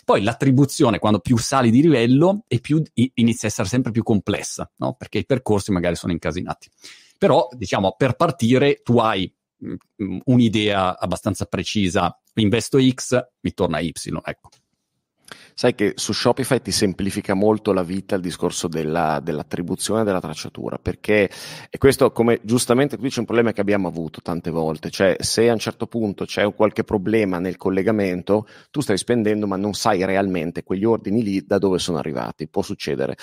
[0.06, 4.70] Poi l'attribuzione, quando più sali di livello, e più inizia a essere sempre più complessa,
[4.76, 4.94] no?
[4.94, 6.70] perché i percorsi magari sono incasinati.
[7.18, 13.92] Però, diciamo, per partire tu hai mh, un'idea abbastanza precisa investo X, mi torna Y,
[14.24, 14.48] ecco.
[15.54, 20.78] Sai che su Shopify ti semplifica molto la vita il discorso della, dell'attribuzione della tracciatura,
[20.78, 21.30] perché
[21.78, 25.52] questo, come giustamente qui c'è un problema che abbiamo avuto tante volte, cioè se a
[25.52, 30.04] un certo punto c'è un qualche problema nel collegamento, tu stai spendendo ma non sai
[30.04, 33.16] realmente quegli ordini lì da dove sono arrivati, può succedere.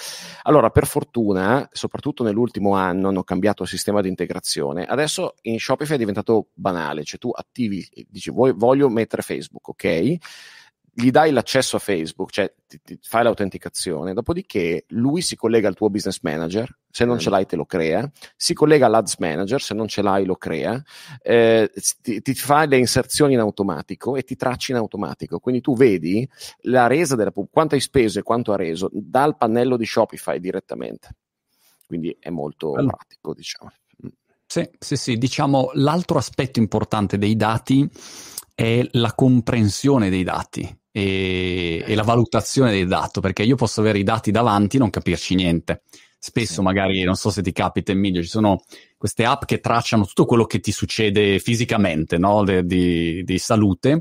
[0.43, 5.95] Allora, per fortuna, soprattutto nell'ultimo anno hanno cambiato il sistema di integrazione, adesso in Shopify
[5.95, 10.17] è diventato banale, cioè tu attivi, dici voglio mettere Facebook, ok?
[10.93, 15.75] Gli dai l'accesso a Facebook, cioè ti, ti fai l'autenticazione, dopodiché lui si collega al
[15.75, 19.73] tuo business manager, se non ce l'hai te lo crea, si collega all'ads manager, se
[19.73, 20.81] non ce l'hai lo crea,
[21.21, 21.71] eh,
[22.01, 26.27] ti, ti, fa le inserzioni in automatico e ti tracci in automatico, quindi tu vedi
[26.61, 31.15] la resa della quanto hai speso e quanto ha reso dal pannello di Shopify direttamente,
[31.85, 32.95] quindi è molto allora.
[32.97, 33.71] pratico diciamo.
[34.51, 37.87] Sì, sì, sì, diciamo l'altro aspetto importante dei dati
[38.55, 43.99] è la comprensione dei dati e, e, la valutazione del dato, perché io posso avere
[43.99, 45.83] i dati davanti e non capirci niente.
[46.17, 46.61] Spesso sì.
[46.61, 48.63] magari, non so se ti capita Emilio, ci sono
[48.97, 52.43] queste app che tracciano tutto quello che ti succede fisicamente, no?
[52.43, 53.91] De, di, di, salute,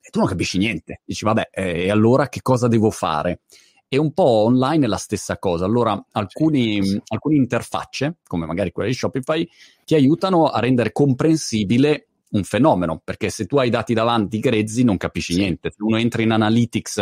[0.00, 1.02] e tu non capisci niente.
[1.04, 3.40] Dici, vabbè, eh, e allora che cosa devo fare?
[3.88, 5.64] E un po' online è la stessa cosa.
[5.64, 7.00] Allora, alcuni, sì.
[7.08, 9.48] alcune interfacce, come magari quella di Shopify,
[9.84, 14.84] ti aiutano a rendere comprensibile un fenomeno, perché se tu hai i dati davanti grezzi
[14.84, 15.40] non capisci sì.
[15.40, 15.70] niente.
[15.70, 16.98] Se uno entra in Analytics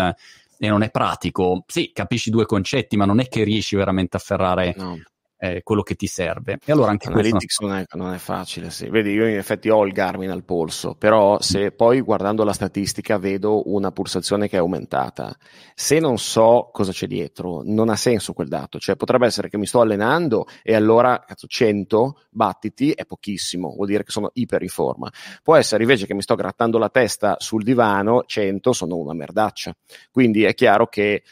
[0.58, 4.20] e non è pratico, sì, capisci due concetti, ma non è che riesci veramente a
[4.20, 4.98] afferrare no
[5.38, 6.58] eh, quello che ti serve.
[6.64, 8.88] E allora anche Analytics non è, non è, facile, sì.
[8.88, 13.18] Vedi, io in effetti ho il Garmin al polso, però se poi guardando la statistica
[13.18, 15.36] vedo una pulsazione che è aumentata,
[15.74, 18.78] se non so cosa c'è dietro, non ha senso quel dato.
[18.78, 23.86] Cioè potrebbe essere che mi sto allenando e allora cazzo, 100 battiti è pochissimo, vuol
[23.88, 25.10] dire che sono iper in forma.
[25.42, 29.74] Può essere invece che mi sto grattando la testa sul divano, 100 sono una merdaccia.
[30.10, 31.22] Quindi è chiaro che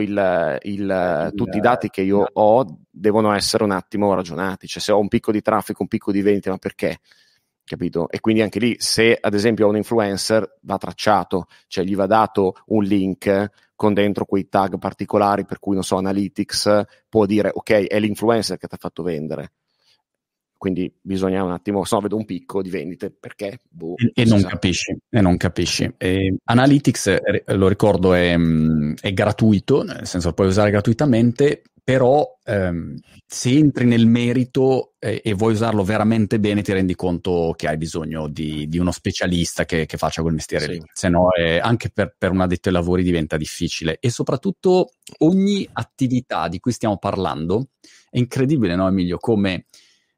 [0.00, 4.66] il, il, tutti i dati che io ho devono essere un attimo ragionati.
[4.66, 6.98] Cioè, se ho un picco di traffico, un picco di vendita, ma perché?
[7.64, 8.08] Capito?
[8.08, 12.06] E quindi anche lì, se ad esempio ho un influencer, va tracciato, cioè gli va
[12.06, 17.50] dato un link con dentro quei tag particolari per cui, non so, Analytics può dire,
[17.52, 19.52] ok, è l'influencer che ti ha fatto vendere.
[20.56, 23.58] Quindi bisogna un attimo, se no vedo un picco di vendite, perché?
[23.68, 28.94] Boh, e, e, non capisci, e, non capisci, e Analytics, eh, lo ricordo, è, mm,
[29.00, 35.20] è, gratuito, nel senso lo puoi usare gratuitamente, però ehm, se entri nel merito eh,
[35.22, 39.64] e vuoi usarlo veramente bene ti rendi conto che hai bisogno di, di uno specialista
[39.64, 40.70] che, che, faccia quel mestiere sì.
[40.72, 43.98] lì, se no è, anche per, per un addetto ai lavori diventa difficile.
[44.00, 44.88] E soprattutto
[45.18, 47.68] ogni attività di cui stiamo parlando
[48.10, 49.66] è incredibile, no Emilio, come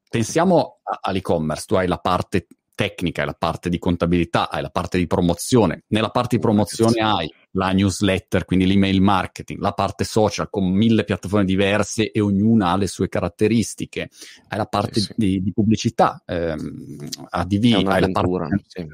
[0.08, 2.46] pensiamo all'e-commerce, tu hai la parte
[2.78, 5.82] tecnica, hai la parte di contabilità, hai la parte di promozione.
[5.88, 11.02] Nella parte di promozione hai la newsletter, quindi l'email marketing, la parte social con mille
[11.02, 14.10] piattaforme diverse e ognuna ha le sue caratteristiche.
[14.46, 15.14] Hai la parte sì, sì.
[15.16, 18.62] Di, di, pubblicità, ehm, ADV, hai la parte...
[18.68, 18.86] Sì.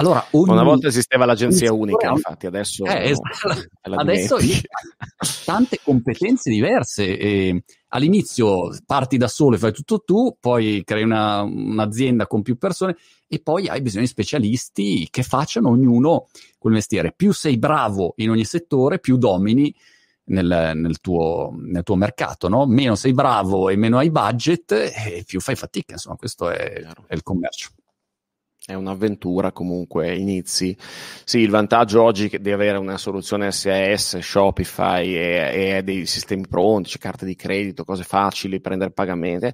[0.00, 0.50] Allora, ogni...
[0.50, 3.66] Una volta esisteva l'agenzia unica, infatti, adesso, eh, esatto.
[3.82, 4.36] adesso
[5.46, 7.18] tante competenze diverse.
[7.18, 12.56] E all'inizio parti da solo e fai tutto tu, poi crei una, un'azienda con più
[12.58, 16.28] persone e poi hai bisogno di specialisti che facciano ognuno
[16.58, 17.12] quel mestiere.
[17.14, 19.74] Più sei bravo in ogni settore, più domini
[20.24, 22.66] nel, nel, tuo, nel tuo, mercato, no?
[22.66, 25.94] Meno sei bravo e meno hai budget e più fai fatica.
[25.94, 27.70] Insomma, questo è, è il commercio
[28.68, 30.76] è un'avventura comunque, inizi.
[31.24, 36.90] Sì, il vantaggio oggi di avere una soluzione SAS, Shopify e, e dei sistemi pronti,
[36.90, 39.50] cioè carte di credito, cose facili, prendere pagamenti,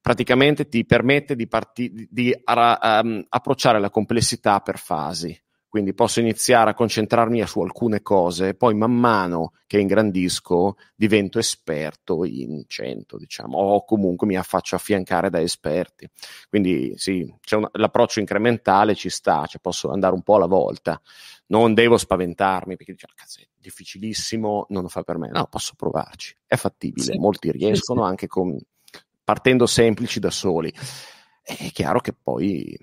[0.00, 5.38] praticamente ti permette di, parti- di um, approcciare la complessità per fasi
[5.76, 12.24] quindi posso iniziare a concentrarmi su alcune cose, poi man mano che ingrandisco divento esperto
[12.24, 16.08] in 100, diciamo, o comunque mi faccio affiancare da esperti.
[16.48, 20.98] Quindi sì, una, l'approccio incrementale ci sta, cioè posso andare un po' alla volta,
[21.48, 25.28] non devo spaventarmi perché dice, cazzo, è difficilissimo, non lo fa per me.
[25.28, 27.18] No, posso provarci, è fattibile, sì.
[27.18, 28.08] molti riescono sì.
[28.08, 28.58] anche con,
[29.22, 30.72] partendo semplici da soli.
[31.42, 32.74] È chiaro che poi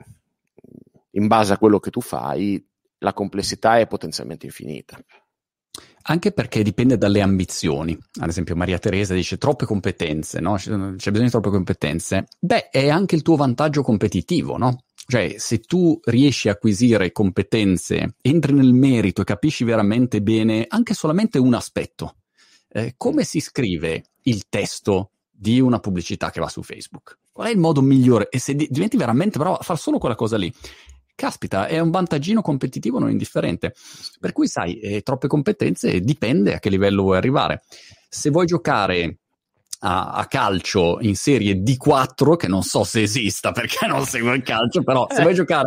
[1.09, 2.63] in base a quello che tu fai
[3.03, 4.97] la complessità è potenzialmente infinita.
[6.05, 7.97] Anche perché dipende dalle ambizioni.
[8.19, 10.55] Ad esempio, Maria Teresa dice troppe competenze, no?
[10.55, 12.27] C'è bisogno di troppe competenze.
[12.39, 14.83] Beh, è anche il tuo vantaggio competitivo, no?
[15.05, 20.93] Cioè, se tu riesci a acquisire competenze, entri nel merito e capisci veramente bene anche
[20.93, 22.15] solamente un aspetto,
[22.69, 27.17] eh, come si scrive il testo di una pubblicità che va su Facebook?
[27.31, 28.29] Qual è il modo migliore?
[28.29, 30.53] E se diventi veramente bravo a fare solo quella cosa lì,
[31.15, 33.73] caspita, è un vantaggino competitivo non indifferente.
[34.19, 37.63] Per cui, sai, eh, troppe competenze dipende a che livello vuoi arrivare.
[38.09, 39.17] Se vuoi giocare
[39.79, 44.43] a, a, calcio in serie D4, che non so se esista perché non seguo il
[44.43, 45.65] calcio, però se vuoi giocare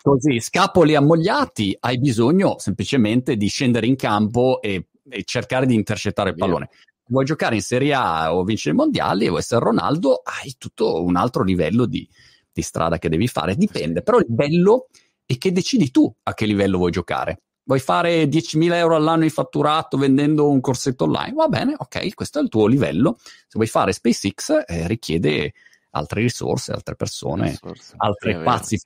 [0.00, 6.30] così, scapoli ammogliati, hai bisogno semplicemente di scendere in campo e, e cercare di intercettare
[6.30, 6.68] il pallone.
[7.08, 11.14] Vuoi giocare in Serie A o vincere i mondiali o essere Ronaldo, hai tutto un
[11.16, 12.08] altro livello di,
[12.56, 14.86] di strada che devi fare, dipende, però il bello
[15.26, 17.42] è che decidi tu a che livello vuoi giocare.
[17.64, 21.34] Vuoi fare 10.000 euro all'anno di fatturato vendendo un corsetto online?
[21.34, 23.18] Va bene, ok, questo è il tuo livello.
[23.18, 25.52] Se vuoi fare SpaceX eh, richiede
[25.90, 27.94] altre risorse, altre persone, risorse.
[27.98, 28.80] altre pazzi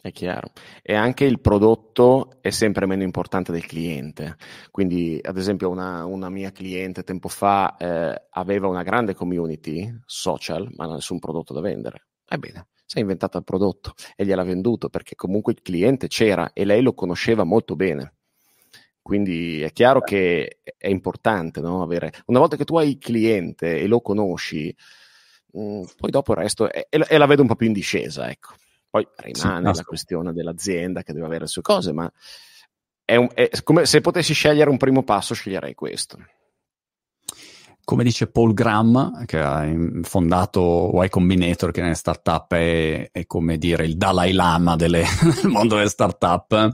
[0.00, 0.52] è chiaro.
[0.82, 4.36] E anche il prodotto è sempre meno importante del cliente.
[4.70, 10.68] Quindi, ad esempio, una, una mia cliente tempo fa eh, aveva una grande community social,
[10.76, 12.06] ma nessun prodotto da vendere.
[12.28, 16.64] Ebbene, si è inventata il prodotto e gliel'ha venduto perché comunque il cliente c'era e
[16.64, 18.14] lei lo conosceva molto bene.
[19.00, 21.82] Quindi è chiaro che è importante no?
[21.82, 22.12] avere.
[22.26, 24.74] Una volta che tu hai il cliente e lo conosci,
[25.52, 28.30] mh, mm, poi dopo il resto è, e la vedo un po' più in discesa,
[28.30, 28.52] ecco.
[28.90, 32.10] Poi rimane sì, la questione dell'azienda che deve avere le sue cose, ma
[33.04, 36.18] è, un, è come se potessi scegliere un primo passo, sceglierei questo.
[37.82, 39.66] Come dice Paul Graham, che ha
[40.02, 45.04] fondato Y Combinator, che nelle startup è, è come dire il Dalai Lama delle,
[45.40, 46.70] del mondo delle startup, mm-hmm.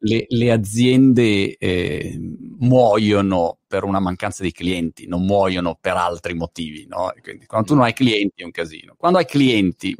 [0.00, 2.20] le, le aziende eh,
[2.58, 6.86] muoiono per una mancanza di clienti, non muoiono per altri motivi.
[6.86, 7.14] No?
[7.22, 8.94] Quindi, quando tu non hai clienti è un casino.
[8.98, 9.96] Quando hai clienti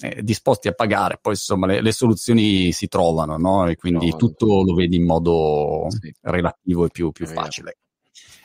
[0.00, 3.66] eh, disposti a pagare, poi insomma le, le soluzioni si trovano, no?
[3.66, 6.12] E quindi no, tutto lo vedi in modo sì.
[6.22, 7.78] relativo e più, più facile.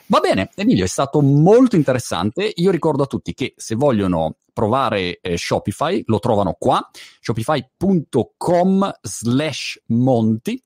[0.06, 2.52] Va bene, Emilio, è stato molto interessante.
[2.56, 6.88] Io ricordo a tutti che se vogliono provare eh, Shopify lo trovano qua,
[7.20, 10.62] shopify.com slash monti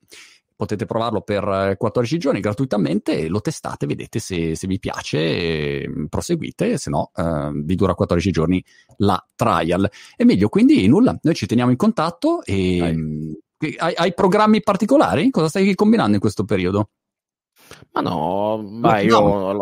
[0.59, 6.05] potete provarlo per 14 eh, giorni gratuitamente, lo testate, vedete se, se vi piace, mm,
[6.07, 8.61] proseguite, se no eh, vi dura 14 giorni
[8.97, 9.89] la trial.
[10.17, 12.93] E meglio, quindi nulla, noi ci teniamo in contatto e
[13.77, 15.29] hai, hai, programmi particolari?
[15.29, 16.89] Cosa stai combinando in questo periodo?
[17.93, 18.97] Ma no, no.
[18.97, 19.53] io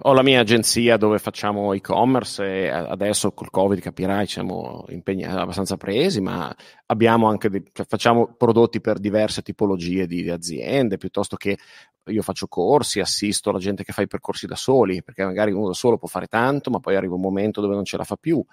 [0.00, 5.78] Ho la mia agenzia dove facciamo e-commerce e adesso col Covid capirai siamo impegnati abbastanza
[5.78, 6.54] presi, ma
[6.86, 11.56] abbiamo anche di, cioè facciamo prodotti per diverse tipologie di, di, aziende, piuttosto che
[12.04, 15.68] io faccio corsi, assisto la gente che fa i percorsi da soli, perché magari uno
[15.68, 18.16] da solo può fare tanto, ma poi arriva un momento dove non ce la fa
[18.16, 18.44] più.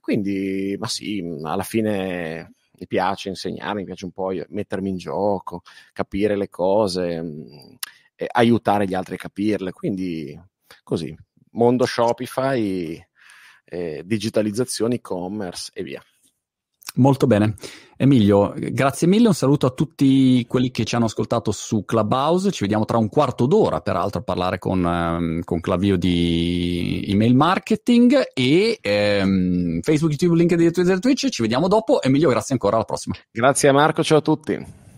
[0.00, 5.60] quindi, ma sì, alla fine mi piace insegnare, mi piace un po' mettermi in gioco,
[5.92, 7.76] capire le cose, mh,
[8.32, 9.72] aiutare gli altri a capirle.
[9.72, 10.38] Quindi
[10.82, 11.14] così,
[11.52, 13.00] mondo Shopify,
[13.64, 16.02] eh, digitalizzazione, e-commerce e via.
[16.96, 17.54] Molto bene.
[17.96, 22.62] Emilio, grazie mille, un saluto a tutti quelli che ci hanno ascoltato su Clubhouse, ci
[22.62, 28.30] vediamo tra un quarto d'ora peraltro a parlare con, um, con Clavio di email marketing
[28.32, 28.80] e
[29.22, 32.02] um, Facebook, YouTube, LinkedIn, Twitter, Twitch, ci vediamo dopo.
[32.02, 33.14] Emilio, grazie ancora, alla prossima.
[33.30, 34.88] Grazie Marco, ciao a tutti.